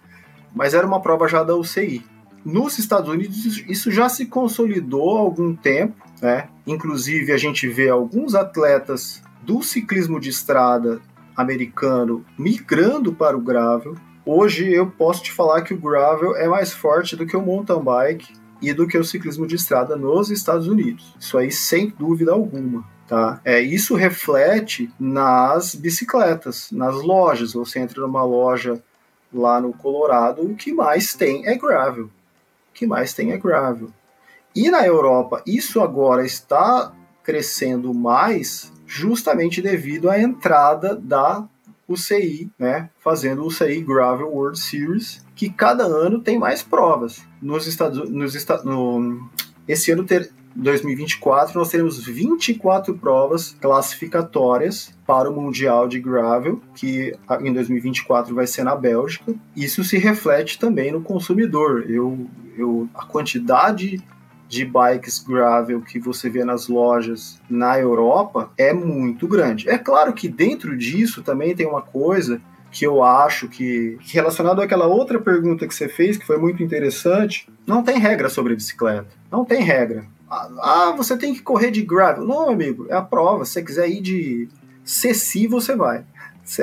mas 0.55 0.73
era 0.73 0.85
uma 0.85 1.01
prova 1.01 1.27
já 1.27 1.43
da 1.43 1.55
UCI. 1.55 2.05
Nos 2.47 2.79
Estados 2.79 3.09
Unidos, 3.09 3.61
isso 3.67 3.91
já 3.91 4.07
se 4.07 4.25
consolidou 4.25 5.17
há 5.17 5.19
algum 5.19 5.53
tempo, 5.53 6.01
né? 6.21 6.47
Inclusive, 6.65 7.33
a 7.33 7.37
gente 7.37 7.67
vê 7.67 7.89
alguns 7.89 8.35
atletas 8.35 9.21
do 9.41 9.61
ciclismo 9.61 10.17
de 10.17 10.29
estrada 10.29 11.01
americano 11.35 12.23
migrando 12.39 13.11
para 13.11 13.35
o 13.35 13.41
gravel. 13.41 13.97
hoje 14.25 14.71
eu 14.71 14.89
posso 14.89 15.23
te 15.23 15.33
falar 15.33 15.63
que 15.63 15.73
o 15.73 15.77
gravel 15.77 16.37
é 16.37 16.47
mais 16.47 16.71
forte 16.71 17.17
do 17.17 17.25
que 17.25 17.35
o 17.35 17.41
mountain 17.41 17.83
bike 17.83 18.33
e 18.61 18.71
do 18.71 18.87
que 18.87 18.97
o 18.97 19.03
ciclismo 19.03 19.45
de 19.45 19.55
estrada 19.55 19.97
nos 19.97 20.31
Estados 20.31 20.69
Unidos. 20.69 21.13
Isso 21.19 21.37
aí 21.37 21.51
sem 21.51 21.89
dúvida 21.99 22.31
alguma. 22.31 22.85
Tá? 23.09 23.41
É, 23.43 23.59
isso 23.59 23.93
reflete 23.93 24.89
nas 24.97 25.75
bicicletas, 25.75 26.71
nas 26.71 26.95
lojas. 26.95 27.51
Você 27.51 27.79
entra 27.79 27.99
numa 28.03 28.23
loja 28.23 28.81
lá 29.33 29.59
no 29.59 29.73
Colorado, 29.73 30.43
o 30.43 30.55
que 30.55 30.71
mais 30.71 31.13
tem 31.13 31.45
é 31.45 31.57
gravel. 31.57 32.09
Que 32.77 32.85
mais 32.85 33.11
tem 33.11 33.31
é 33.31 33.37
gravel. 33.37 33.89
E 34.55 34.69
na 34.69 34.85
Europa, 34.85 35.41
isso 35.47 35.81
agora 35.81 36.23
está 36.23 36.93
crescendo 37.23 37.91
mais 37.91 38.71
justamente 38.85 39.63
devido 39.63 40.11
à 40.11 40.19
entrada 40.19 40.95
da 40.95 41.43
UCI, 41.89 42.51
né, 42.59 42.91
fazendo 42.99 43.41
o 43.41 43.47
UCI 43.47 43.81
Gravel 43.81 44.27
World 44.27 44.59
Series, 44.59 45.25
que 45.35 45.49
cada 45.49 45.85
ano 45.85 46.21
tem 46.21 46.37
mais 46.37 46.61
provas. 46.61 47.23
Nos 47.41 47.65
Estados, 47.65 48.09
nos 48.11 48.45
no, 48.63 49.27
esse 49.67 49.91
ano 49.91 50.03
ter, 50.03 50.31
2024 50.57 51.57
nós 51.57 51.69
teremos 51.69 52.03
24 52.03 52.97
provas 52.97 53.55
classificatórias 53.61 54.91
para 55.05 55.29
o 55.29 55.33
Mundial 55.33 55.87
de 55.87 55.99
Gravel, 55.99 56.59
que 56.75 57.13
em 57.41 57.53
2024 57.53 58.33
vai 58.33 58.47
ser 58.47 58.63
na 58.63 58.75
Bélgica. 58.75 59.35
Isso 59.55 59.83
se 59.83 59.97
reflete 59.97 60.57
também 60.57 60.91
no 60.91 61.01
consumidor. 61.01 61.85
Eu, 61.87 62.27
eu, 62.57 62.89
a 62.95 63.05
quantidade 63.05 64.03
de 64.49 64.65
bikes 64.65 65.19
gravel 65.19 65.81
que 65.81 65.99
você 65.99 66.29
vê 66.29 66.43
nas 66.43 66.67
lojas 66.67 67.39
na 67.49 67.77
Europa 67.77 68.49
é 68.57 68.73
muito 68.73 69.27
grande. 69.27 69.69
É 69.69 69.77
claro 69.77 70.13
que 70.13 70.27
dentro 70.27 70.75
disso 70.75 71.21
também 71.21 71.55
tem 71.55 71.67
uma 71.67 71.81
coisa 71.81 72.41
que 72.71 72.85
eu 72.85 73.03
acho 73.03 73.47
que, 73.47 73.97
relacionado 74.11 74.61
àquela 74.61 74.87
outra 74.87 75.19
pergunta 75.19 75.67
que 75.67 75.73
você 75.73 75.87
fez, 75.87 76.17
que 76.17 76.25
foi 76.25 76.37
muito 76.37 76.61
interessante, 76.63 77.47
não 77.65 77.83
tem 77.83 77.97
regra 77.97 78.29
sobre 78.29 78.55
bicicleta. 78.55 79.07
Não 79.31 79.45
tem 79.45 79.61
regra. 79.61 80.05
Ah, 80.29 80.93
você 80.95 81.17
tem 81.17 81.33
que 81.33 81.41
correr 81.41 81.71
de 81.71 81.81
gravel. 81.81 82.25
Não, 82.25 82.49
amigo, 82.49 82.87
é 82.89 82.95
a 82.95 83.01
prova. 83.01 83.45
Se 83.45 83.53
você 83.53 83.63
quiser 83.63 83.89
ir 83.89 84.01
de 84.01 84.49
Ceci, 84.83 85.47
você 85.47 85.75
vai. 85.75 86.05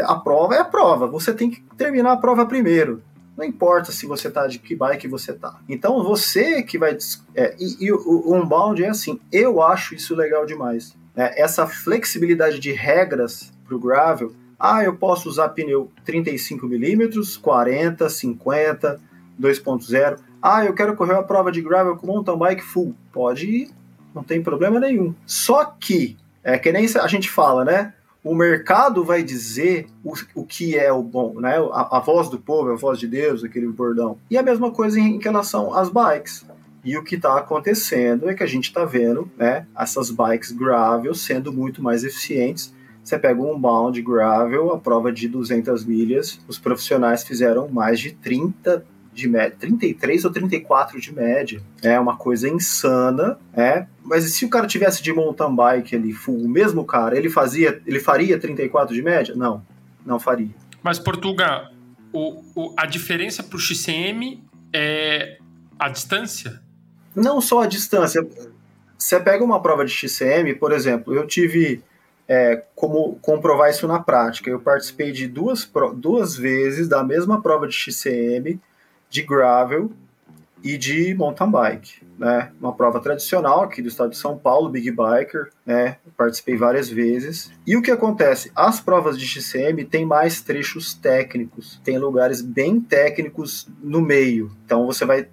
A 0.02 0.14
prova 0.16 0.54
é 0.54 0.58
a 0.58 0.64
prova. 0.64 1.06
Você 1.06 1.32
tem 1.32 1.50
que 1.50 1.62
terminar 1.76 2.12
a 2.12 2.16
prova 2.16 2.46
primeiro. 2.46 3.02
Não 3.36 3.44
importa 3.44 3.90
se 3.90 4.06
você 4.06 4.30
tá 4.30 4.46
de 4.46 4.58
que 4.58 4.76
bike 4.76 5.08
você 5.08 5.32
tá. 5.32 5.58
Então 5.68 6.02
você 6.02 6.62
que 6.62 6.78
vai. 6.78 6.96
É, 7.34 7.54
e, 7.58 7.86
e 7.86 7.92
o, 7.92 8.32
Unbound 8.34 8.82
é 8.82 8.88
assim, 8.88 9.18
eu 9.32 9.60
acho 9.60 9.94
isso 9.94 10.14
legal 10.14 10.46
demais. 10.46 10.96
Né? 11.14 11.32
Essa 11.36 11.66
flexibilidade 11.66 12.58
de 12.58 12.72
regras 12.72 13.52
pro 13.66 13.78
gravel. 13.78 14.32
Ah, 14.58 14.84
eu 14.84 14.96
posso 14.96 15.28
usar 15.28 15.48
pneu 15.48 15.90
35mm, 16.06 17.40
40, 17.40 18.08
50, 18.08 19.00
2.0. 19.40 20.18
Ah, 20.46 20.62
eu 20.62 20.74
quero 20.74 20.94
correr 20.94 21.14
uma 21.14 21.22
prova 21.22 21.50
de 21.50 21.62
gravel 21.62 21.96
com 21.96 22.06
mountain 22.06 22.36
bike 22.36 22.62
full. 22.62 22.94
Pode 23.10 23.46
ir, 23.46 23.70
não 24.14 24.22
tem 24.22 24.42
problema 24.42 24.78
nenhum. 24.78 25.14
Só 25.24 25.64
que, 25.64 26.18
é 26.42 26.58
que 26.58 26.70
nem 26.70 26.86
a 27.00 27.06
gente 27.06 27.30
fala, 27.30 27.64
né? 27.64 27.94
o 28.22 28.34
mercado 28.34 29.02
vai 29.02 29.22
dizer 29.22 29.86
o, 30.02 30.12
o 30.34 30.44
que 30.44 30.76
é 30.76 30.92
o 30.92 31.02
bom, 31.02 31.40
né? 31.40 31.56
A, 31.72 31.98
a, 31.98 32.00
voz 32.00 32.28
do 32.28 32.38
povo, 32.38 32.70
a 32.72 32.74
voz 32.74 32.98
de 32.98 33.06
Deus, 33.06 33.42
aquele 33.42 33.66
bordão. 33.68 34.18
E 34.30 34.36
a 34.36 34.42
mesma 34.42 34.70
coisa 34.70 35.00
em, 35.00 35.16
em 35.16 35.18
relação 35.18 35.74
às 35.74 35.88
bikes. 35.88 36.44
E 36.84 36.96
o 36.98 37.02
que 37.02 37.16
está 37.16 37.38
acontecendo 37.38 38.28
é 38.28 38.34
que 38.34 38.42
a 38.42 38.46
gente 38.46 38.64
está 38.64 38.84
vendo 38.84 39.30
né, 39.38 39.66
essas 39.78 40.10
bikes 40.10 40.52
gravel 40.52 41.14
sendo 41.14 41.52
muito 41.52 41.82
mais 41.82 42.04
eficientes. 42.04 42.74
Você 43.02 43.18
pega 43.18 43.40
um 43.40 43.58
bound 43.58 44.00
gravel, 44.02 44.72
a 44.72 44.78
prova 44.78 45.10
de 45.10 45.26
200 45.26 45.84
milhas, 45.84 46.38
os 46.48 46.58
profissionais 46.58 47.24
fizeram 47.24 47.68
mais 47.68 47.98
de 47.98 48.12
30 48.12 48.84
de 49.14 49.28
média, 49.28 49.56
33 49.58 50.24
ou 50.24 50.30
34 50.30 51.00
de 51.00 51.14
média. 51.14 51.62
É 51.82 51.98
uma 51.98 52.16
coisa 52.16 52.48
insana, 52.48 53.38
é. 53.54 53.86
Mas 54.02 54.24
se 54.32 54.44
o 54.44 54.50
cara 54.50 54.66
tivesse 54.66 55.02
de 55.02 55.12
mountain 55.12 55.54
bike 55.54 55.96
ali, 55.96 56.12
full, 56.12 56.44
o 56.44 56.48
mesmo 56.48 56.84
cara, 56.84 57.16
ele 57.16 57.30
fazia, 57.30 57.80
ele 57.86 58.00
faria 58.00 58.38
34 58.38 58.94
de 58.94 59.02
média? 59.02 59.34
Não, 59.34 59.64
não 60.04 60.18
faria. 60.18 60.50
Mas 60.82 60.98
Portugal, 60.98 61.70
a 62.76 62.86
diferença 62.86 63.42
para 63.42 63.56
o 63.56 63.60
XCM 63.60 64.42
é 64.72 65.38
a 65.78 65.88
distância? 65.88 66.60
Não 67.14 67.40
só 67.40 67.62
a 67.62 67.66
distância. 67.66 68.26
Você 68.98 69.20
pega 69.20 69.44
uma 69.44 69.62
prova 69.62 69.84
de 69.84 69.92
XCM, 69.92 70.54
por 70.54 70.72
exemplo, 70.72 71.14
eu 71.14 71.26
tive 71.26 71.82
é, 72.28 72.62
como 72.74 73.16
comprovar 73.20 73.70
isso 73.70 73.86
na 73.86 73.98
prática. 73.98 74.50
Eu 74.50 74.60
participei 74.60 75.12
de 75.12 75.26
duas, 75.26 75.70
duas 75.96 76.36
vezes 76.36 76.88
da 76.88 77.04
mesma 77.04 77.40
prova 77.40 77.66
de 77.68 77.74
XCM 77.74 78.60
de 79.08 79.22
gravel 79.22 79.92
e 80.64 80.78
de 80.78 81.14
mountain 81.14 81.50
bike, 81.50 82.02
né? 82.18 82.50
Uma 82.58 82.72
prova 82.72 82.98
tradicional 82.98 83.64
aqui 83.64 83.82
do 83.82 83.88
estado 83.88 84.10
de 84.10 84.16
São 84.16 84.38
Paulo, 84.38 84.70
Big 84.70 84.90
Biker, 84.90 85.50
né? 85.66 85.98
participei 86.16 86.56
várias 86.56 86.88
vezes. 86.88 87.52
E 87.66 87.76
o 87.76 87.82
que 87.82 87.90
acontece? 87.90 88.50
As 88.56 88.80
provas 88.80 89.18
de 89.18 89.26
XCM 89.26 89.84
têm 89.84 90.06
mais 90.06 90.40
trechos 90.40 90.94
técnicos, 90.94 91.78
tem 91.84 91.98
lugares 91.98 92.40
bem 92.40 92.80
técnicos 92.80 93.68
no 93.82 94.00
meio. 94.00 94.50
Então 94.64 94.86
você 94.86 95.04
vai 95.04 95.28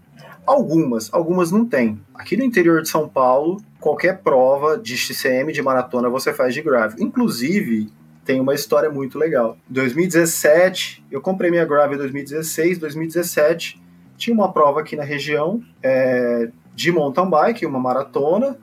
algumas, 0.46 1.14
algumas 1.14 1.50
não 1.50 1.66
tem. 1.66 2.00
Aqui 2.14 2.36
no 2.36 2.44
interior 2.44 2.82
de 2.82 2.90
São 2.90 3.08
Paulo, 3.08 3.62
qualquer 3.80 4.20
prova 4.20 4.78
de 4.78 4.98
XCM 4.98 5.54
de 5.54 5.62
maratona 5.62 6.10
você 6.10 6.34
faz 6.34 6.54
de 6.54 6.62
gravel. 6.62 6.98
Inclusive, 7.00 7.90
tem 8.32 8.40
uma 8.40 8.54
história 8.54 8.90
muito 8.90 9.20
legal. 9.20 9.58
2017, 9.68 11.04
eu 11.12 11.20
comprei 11.20 11.52
minha 11.52 11.66
Gravel 11.66 11.96
em 11.96 11.98
2016, 11.98 12.78
2017 12.78 13.82
tinha 14.16 14.34
uma 14.34 14.54
prova 14.54 14.82
aqui 14.82 14.96
na 14.96 15.04
região 15.04 15.62
é, 15.82 16.50
de 16.76 16.92
mountain 16.92 17.28
bike, 17.28 17.66
uma 17.66 17.80
maratona, 17.80 18.56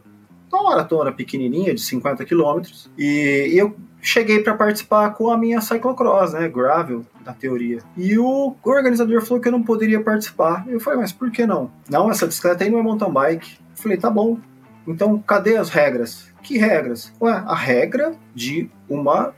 uma 0.52 0.62
maratona 0.62 1.10
pequenininha 1.10 1.74
de 1.74 1.80
50 1.80 2.24
quilômetros, 2.24 2.88
e, 2.96 3.50
e 3.52 3.58
eu 3.58 3.76
cheguei 4.00 4.38
para 4.40 4.54
participar 4.54 5.10
com 5.10 5.30
a 5.30 5.36
minha 5.36 5.60
cyclocross, 5.60 6.32
né, 6.32 6.48
gravel, 6.48 7.04
na 7.26 7.32
teoria. 7.32 7.80
E 7.96 8.16
o 8.16 8.54
organizador 8.62 9.20
falou 9.22 9.42
que 9.42 9.48
eu 9.48 9.52
não 9.52 9.62
poderia 9.62 10.00
participar. 10.00 10.64
Eu 10.68 10.78
falei, 10.78 11.00
mas 11.00 11.12
por 11.12 11.30
que 11.30 11.44
não? 11.44 11.70
Não, 11.90 12.08
essa 12.08 12.24
bicicleta 12.24 12.62
aí 12.62 12.70
não 12.70 12.78
é 12.78 12.82
mountain 12.82 13.10
bike. 13.10 13.58
Eu 13.58 13.82
falei, 13.82 13.98
tá 13.98 14.08
bom. 14.08 14.38
Então, 14.86 15.18
cadê 15.18 15.56
as 15.56 15.68
regras? 15.68 16.32
Que 16.42 16.56
regras? 16.56 17.12
Ué, 17.20 17.32
a 17.32 17.54
regra 17.54 18.14
de 18.32 18.70
uma 18.88 19.34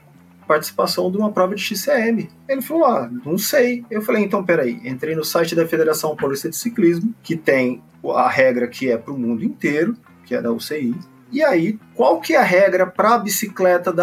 participação 0.50 1.12
de 1.12 1.16
uma 1.16 1.30
prova 1.30 1.54
de 1.54 1.62
XCM. 1.62 2.28
Ele 2.48 2.60
falou: 2.60 2.84
Ah, 2.84 3.08
não 3.24 3.38
sei. 3.38 3.84
Eu 3.88 4.02
falei: 4.02 4.24
Então, 4.24 4.44
peraí. 4.44 4.80
Entrei 4.84 5.14
no 5.14 5.24
site 5.24 5.54
da 5.54 5.64
Federação 5.64 6.16
Paulista 6.16 6.50
de 6.50 6.56
Ciclismo, 6.56 7.14
que 7.22 7.36
tem 7.36 7.80
a 8.16 8.28
regra 8.28 8.66
que 8.66 8.90
é 8.90 8.96
para 8.96 9.14
o 9.14 9.18
mundo 9.18 9.44
inteiro, 9.44 9.96
que 10.26 10.34
é 10.34 10.42
da 10.42 10.50
UCI. 10.50 10.92
E 11.30 11.40
aí, 11.44 11.78
qual 11.94 12.20
que 12.20 12.34
é 12.34 12.36
a 12.36 12.42
regra 12.42 12.84
para 12.84 13.14
a 13.14 13.18
bicicleta 13.18 13.94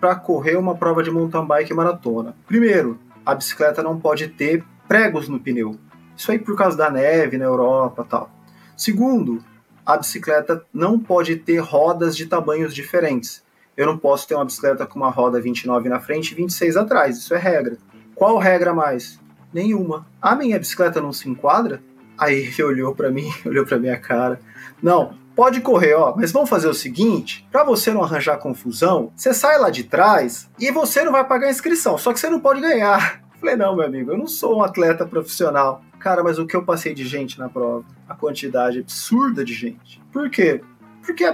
para 0.00 0.14
correr 0.14 0.56
uma 0.56 0.76
prova 0.76 1.02
de 1.02 1.10
mountain 1.10 1.44
bike 1.44 1.74
maratona? 1.74 2.36
Primeiro, 2.46 3.00
a 3.24 3.34
bicicleta 3.34 3.82
não 3.82 3.98
pode 3.98 4.28
ter 4.28 4.64
pregos 4.86 5.28
no 5.28 5.40
pneu. 5.40 5.76
Isso 6.16 6.30
aí 6.30 6.38
por 6.38 6.56
causa 6.56 6.76
da 6.76 6.88
neve 6.88 7.36
na 7.36 7.46
Europa 7.46 8.06
tal. 8.08 8.30
Segundo, 8.76 9.42
a 9.84 9.96
bicicleta 9.96 10.64
não 10.72 11.00
pode 11.00 11.34
ter 11.34 11.58
rodas 11.58 12.16
de 12.16 12.26
tamanhos 12.26 12.72
diferentes 12.72 13.44
eu 13.76 13.86
não 13.86 13.98
posso 13.98 14.26
ter 14.26 14.34
uma 14.34 14.44
bicicleta 14.44 14.86
com 14.86 14.98
uma 14.98 15.10
roda 15.10 15.40
29 15.40 15.88
na 15.88 16.00
frente 16.00 16.32
e 16.32 16.34
26 16.34 16.76
atrás. 16.76 17.18
Isso 17.18 17.34
é 17.34 17.38
regra. 17.38 17.76
Qual 18.14 18.38
regra 18.38 18.72
mais? 18.72 19.20
Nenhuma. 19.52 20.06
A 20.20 20.34
minha 20.34 20.58
bicicleta 20.58 21.00
não 21.00 21.12
se 21.12 21.28
enquadra? 21.28 21.82
Aí 22.18 22.46
ele 22.46 22.62
olhou 22.62 22.94
para 22.94 23.10
mim, 23.10 23.30
olhou 23.44 23.66
para 23.66 23.78
minha 23.78 23.98
cara. 23.98 24.40
Não, 24.82 25.14
pode 25.34 25.60
correr, 25.60 25.94
ó, 25.94 26.14
mas 26.16 26.32
vamos 26.32 26.48
fazer 26.48 26.68
o 26.68 26.74
seguinte, 26.74 27.46
para 27.52 27.62
você 27.62 27.92
não 27.92 28.02
arranjar 28.02 28.38
confusão, 28.38 29.12
você 29.14 29.34
sai 29.34 29.58
lá 29.58 29.68
de 29.68 29.84
trás 29.84 30.48
e 30.58 30.70
você 30.70 31.04
não 31.04 31.12
vai 31.12 31.24
pagar 31.26 31.48
a 31.48 31.50
inscrição, 31.50 31.98
só 31.98 32.12
que 32.12 32.20
você 32.20 32.30
não 32.30 32.40
pode 32.40 32.60
ganhar. 32.60 33.22
Falei, 33.38 33.56
não, 33.56 33.76
meu 33.76 33.84
amigo, 33.84 34.10
eu 34.12 34.18
não 34.18 34.26
sou 34.26 34.56
um 34.56 34.62
atleta 34.62 35.04
profissional. 35.06 35.82
Cara, 35.98 36.22
mas 36.22 36.38
o 36.38 36.46
que 36.46 36.56
eu 36.56 36.64
passei 36.64 36.94
de 36.94 37.04
gente 37.04 37.38
na 37.38 37.48
prova? 37.48 37.84
A 38.08 38.14
quantidade 38.14 38.78
absurda 38.78 39.44
de 39.44 39.52
gente. 39.52 40.00
Por 40.12 40.30
quê? 40.30 40.62
Porque, 41.06 41.24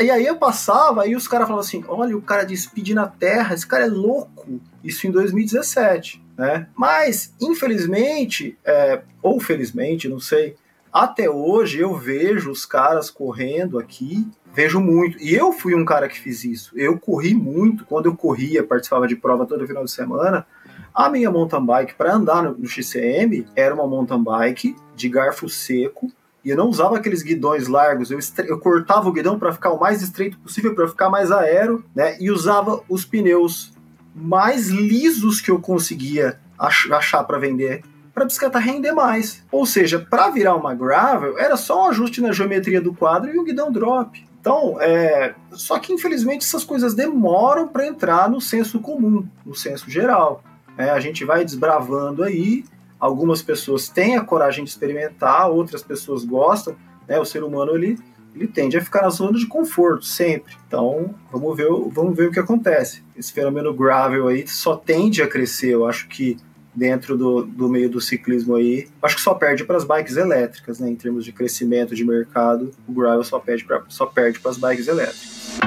e 0.00 0.10
aí 0.10 0.24
eu 0.24 0.36
passava 0.36 1.04
e 1.08 1.16
os 1.16 1.26
caras 1.26 1.48
falavam 1.48 1.66
assim: 1.66 1.84
olha, 1.88 2.16
o 2.16 2.22
cara 2.22 2.44
de 2.44 2.56
speed 2.56 2.90
na 2.90 3.08
Terra, 3.08 3.54
esse 3.54 3.66
cara 3.66 3.84
é 3.84 3.88
louco. 3.88 4.60
Isso 4.84 5.04
em 5.04 5.10
2017, 5.10 6.24
né? 6.38 6.68
Mas, 6.76 7.34
infelizmente, 7.40 8.56
é, 8.64 9.02
ou 9.20 9.40
felizmente, 9.40 10.08
não 10.08 10.20
sei, 10.20 10.54
até 10.92 11.28
hoje 11.28 11.80
eu 11.80 11.94
vejo 11.96 12.52
os 12.52 12.64
caras 12.64 13.10
correndo 13.10 13.80
aqui, 13.80 14.26
vejo 14.54 14.80
muito. 14.80 15.18
E 15.20 15.34
eu 15.34 15.52
fui 15.52 15.74
um 15.74 15.84
cara 15.84 16.08
que 16.08 16.18
fiz 16.18 16.44
isso. 16.44 16.72
Eu 16.78 16.96
corri 16.96 17.34
muito. 17.34 17.84
Quando 17.84 18.06
eu 18.06 18.16
corria, 18.16 18.62
participava 18.62 19.08
de 19.08 19.16
prova 19.16 19.44
todo 19.44 19.66
final 19.66 19.84
de 19.84 19.90
semana. 19.90 20.46
A 20.94 21.10
minha 21.10 21.30
mountain 21.32 21.66
bike 21.66 21.94
para 21.94 22.14
andar 22.14 22.44
no, 22.44 22.56
no 22.56 22.66
XCM 22.66 23.44
era 23.56 23.74
uma 23.74 23.88
mountain 23.88 24.22
bike 24.22 24.76
de 24.94 25.08
garfo 25.08 25.48
seco 25.48 26.10
e 26.46 26.50
eu 26.50 26.56
não 26.56 26.68
usava 26.68 26.96
aqueles 26.96 27.24
guidões 27.24 27.66
largos, 27.66 28.12
eu, 28.12 28.20
eu 28.46 28.60
cortava 28.60 29.08
o 29.08 29.12
guidão 29.12 29.36
para 29.36 29.52
ficar 29.52 29.72
o 29.72 29.80
mais 29.80 30.00
estreito 30.00 30.38
possível, 30.38 30.76
para 30.76 30.86
ficar 30.86 31.10
mais 31.10 31.32
aero, 31.32 31.84
né? 31.92 32.16
E 32.20 32.30
usava 32.30 32.80
os 32.88 33.04
pneus 33.04 33.72
mais 34.14 34.68
lisos 34.68 35.40
que 35.40 35.50
eu 35.50 35.58
conseguia 35.58 36.38
ach 36.56 36.88
achar 36.92 37.24
para 37.24 37.36
vender 37.36 37.82
para 38.14 38.22
a 38.22 38.26
bicicleta 38.26 38.60
render 38.60 38.92
mais. 38.92 39.44
Ou 39.50 39.66
seja, 39.66 39.98
para 39.98 40.30
virar 40.30 40.54
uma 40.54 40.72
gravel, 40.72 41.36
era 41.36 41.56
só 41.56 41.84
um 41.84 41.88
ajuste 41.88 42.20
na 42.20 42.30
geometria 42.30 42.80
do 42.80 42.94
quadro 42.94 43.28
e 43.34 43.38
um 43.38 43.44
guidão 43.44 43.70
drop. 43.72 44.24
Então, 44.40 44.80
é, 44.80 45.34
só 45.50 45.80
que 45.80 45.92
infelizmente 45.92 46.46
essas 46.46 46.62
coisas 46.62 46.94
demoram 46.94 47.66
para 47.66 47.88
entrar 47.88 48.30
no 48.30 48.40
senso 48.40 48.78
comum, 48.78 49.26
no 49.44 49.54
senso 49.54 49.90
geral. 49.90 50.44
É, 50.78 50.90
a 50.90 51.00
gente 51.00 51.24
vai 51.24 51.44
desbravando 51.44 52.22
aí, 52.22 52.64
algumas 52.98 53.42
pessoas 53.42 53.88
têm 53.88 54.16
a 54.16 54.24
coragem 54.24 54.64
de 54.64 54.70
experimentar, 54.70 55.50
outras 55.50 55.82
pessoas 55.82 56.24
gostam, 56.24 56.76
né? 57.06 57.18
O 57.18 57.24
ser 57.24 57.42
humano 57.42 57.74
ele, 57.74 57.98
ele 58.34 58.46
tende 58.46 58.76
a 58.76 58.84
ficar 58.84 59.02
na 59.02 59.10
zona 59.10 59.38
de 59.38 59.46
conforto 59.46 60.04
sempre. 60.04 60.54
Então, 60.66 61.14
vamos 61.30 61.56
ver, 61.56 61.68
vamos 61.90 62.16
ver 62.16 62.28
o 62.28 62.32
que 62.32 62.40
acontece. 62.40 63.02
Esse 63.16 63.32
fenômeno 63.32 63.72
gravel 63.74 64.28
aí 64.28 64.46
só 64.46 64.76
tende 64.76 65.22
a 65.22 65.28
crescer. 65.28 65.70
Eu 65.70 65.86
acho 65.86 66.08
que 66.08 66.36
dentro 66.74 67.16
do, 67.16 67.42
do 67.42 67.68
meio 67.68 67.88
do 67.88 68.00
ciclismo 68.00 68.54
aí, 68.54 68.86
acho 69.00 69.16
que 69.16 69.22
só 69.22 69.34
perde 69.34 69.64
para 69.64 69.78
as 69.78 69.84
bikes 69.84 70.16
elétricas, 70.16 70.78
né? 70.78 70.90
Em 70.90 70.96
termos 70.96 71.24
de 71.24 71.32
crescimento 71.32 71.94
de 71.94 72.04
mercado, 72.04 72.70
o 72.86 72.92
gravel 72.92 73.24
só, 73.24 73.38
perde 73.38 73.64
pra, 73.64 73.82
só 73.88 74.04
perde 74.04 74.38
para 74.38 74.50
as 74.50 74.58
bikes 74.58 74.86
elétricas. 74.86 75.58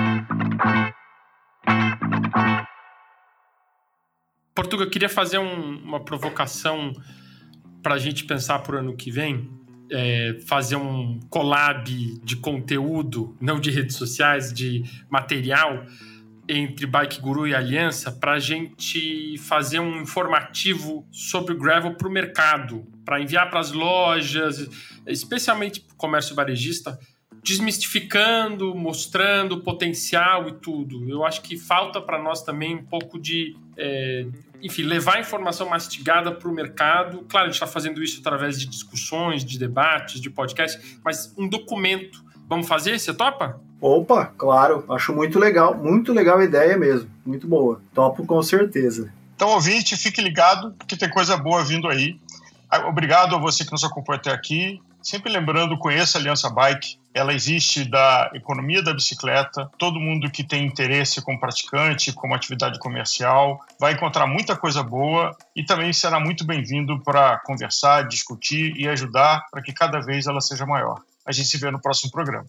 Portuga, 4.59 4.83
eu 4.83 4.89
queria 4.89 5.07
fazer 5.07 5.37
um, 5.37 5.77
uma 5.77 6.01
provocação 6.01 6.91
para 7.81 7.95
a 7.95 7.97
gente 7.97 8.25
pensar 8.25 8.59
para 8.59 8.75
o 8.75 8.79
ano 8.79 8.93
que 8.93 9.09
vem. 9.09 9.49
É, 9.89 10.37
fazer 10.45 10.75
um 10.75 11.17
collab 11.29 12.19
de 12.21 12.35
conteúdo, 12.35 13.37
não 13.39 13.57
de 13.57 13.71
redes 13.71 13.95
sociais, 13.95 14.51
de 14.51 14.83
material, 15.09 15.85
entre 16.45 16.85
Bike 16.85 17.21
Guru 17.21 17.47
e 17.47 17.55
Aliança 17.55 18.11
para 18.11 18.33
a 18.33 18.39
gente 18.39 19.37
fazer 19.37 19.79
um 19.79 20.01
informativo 20.01 21.07
sobre 21.09 21.53
o 21.53 21.57
gravel 21.57 21.95
para 21.95 22.09
o 22.09 22.11
mercado, 22.11 22.85
para 23.05 23.21
enviar 23.21 23.49
para 23.49 23.61
as 23.61 23.71
lojas, 23.71 24.67
especialmente 25.07 25.79
para 25.79 25.93
o 25.93 25.95
comércio 25.95 26.35
varejista, 26.35 26.99
desmistificando, 27.43 28.75
mostrando 28.75 29.55
o 29.55 29.61
potencial 29.61 30.47
e 30.47 30.53
tudo. 30.53 31.09
Eu 31.09 31.25
acho 31.25 31.41
que 31.41 31.57
falta 31.57 32.01
para 32.01 32.21
nós 32.21 32.43
também 32.43 32.75
um 32.75 32.83
pouco 32.83 33.19
de, 33.19 33.55
é, 33.77 34.25
enfim, 34.61 34.83
levar 34.83 35.15
a 35.15 35.19
informação 35.21 35.69
mastigada 35.69 36.31
para 36.31 36.47
o 36.47 36.53
mercado. 36.53 37.25
Claro, 37.29 37.45
a 37.45 37.49
gente 37.49 37.55
está 37.55 37.67
fazendo 37.67 38.03
isso 38.03 38.19
através 38.19 38.59
de 38.59 38.65
discussões, 38.65 39.43
de 39.43 39.57
debates, 39.57 40.19
de 40.19 40.29
podcasts, 40.29 40.99
mas 41.03 41.33
um 41.37 41.47
documento. 41.47 42.23
Vamos 42.47 42.67
fazer? 42.67 42.99
Você 42.99 43.13
topa? 43.13 43.59
Opa, 43.81 44.25
claro, 44.37 44.83
acho 44.89 45.13
muito 45.13 45.39
legal, 45.39 45.73
muito 45.73 46.11
legal 46.11 46.39
a 46.39 46.43
ideia 46.43 46.77
mesmo, 46.77 47.09
muito 47.25 47.47
boa. 47.47 47.81
Topo 47.93 48.25
com 48.25 48.41
certeza. 48.43 49.13
Então, 49.35 49.49
ouvinte, 49.51 49.95
fique 49.95 50.21
ligado 50.21 50.75
que 50.85 50.97
tem 50.97 51.09
coisa 51.09 51.37
boa 51.37 51.63
vindo 51.63 51.87
aí. 51.87 52.19
Ah, 52.69 52.89
obrigado 52.89 53.33
a 53.35 53.39
você 53.39 53.63
que 53.63 53.71
nos 53.71 53.85
acompanha 53.85 54.19
até 54.19 54.31
aqui. 54.31 54.81
Sempre 55.01 55.31
lembrando, 55.31 55.77
conheça 55.77 56.17
a 56.17 56.21
Aliança 56.21 56.49
Bike. 56.49 56.98
Ela 57.13 57.33
existe 57.33 57.83
da 57.89 58.29
economia 58.33 58.83
da 58.83 58.93
bicicleta. 58.93 59.69
Todo 59.77 59.99
mundo 59.99 60.29
que 60.29 60.43
tem 60.43 60.65
interesse 60.65 61.21
como 61.21 61.39
praticante, 61.39 62.13
como 62.13 62.35
atividade 62.35 62.77
comercial, 62.79 63.59
vai 63.79 63.93
encontrar 63.93 64.27
muita 64.27 64.55
coisa 64.55 64.83
boa 64.83 65.35
e 65.55 65.63
também 65.63 65.91
será 65.91 66.19
muito 66.19 66.45
bem-vindo 66.45 67.01
para 67.03 67.39
conversar, 67.39 68.07
discutir 68.07 68.73
e 68.77 68.87
ajudar 68.87 69.45
para 69.51 69.61
que 69.61 69.73
cada 69.73 69.99
vez 69.99 70.27
ela 70.27 70.41
seja 70.41 70.65
maior. 70.65 71.01
A 71.25 71.31
gente 71.31 71.47
se 71.47 71.57
vê 71.57 71.69
no 71.71 71.81
próximo 71.81 72.11
programa. 72.11 72.45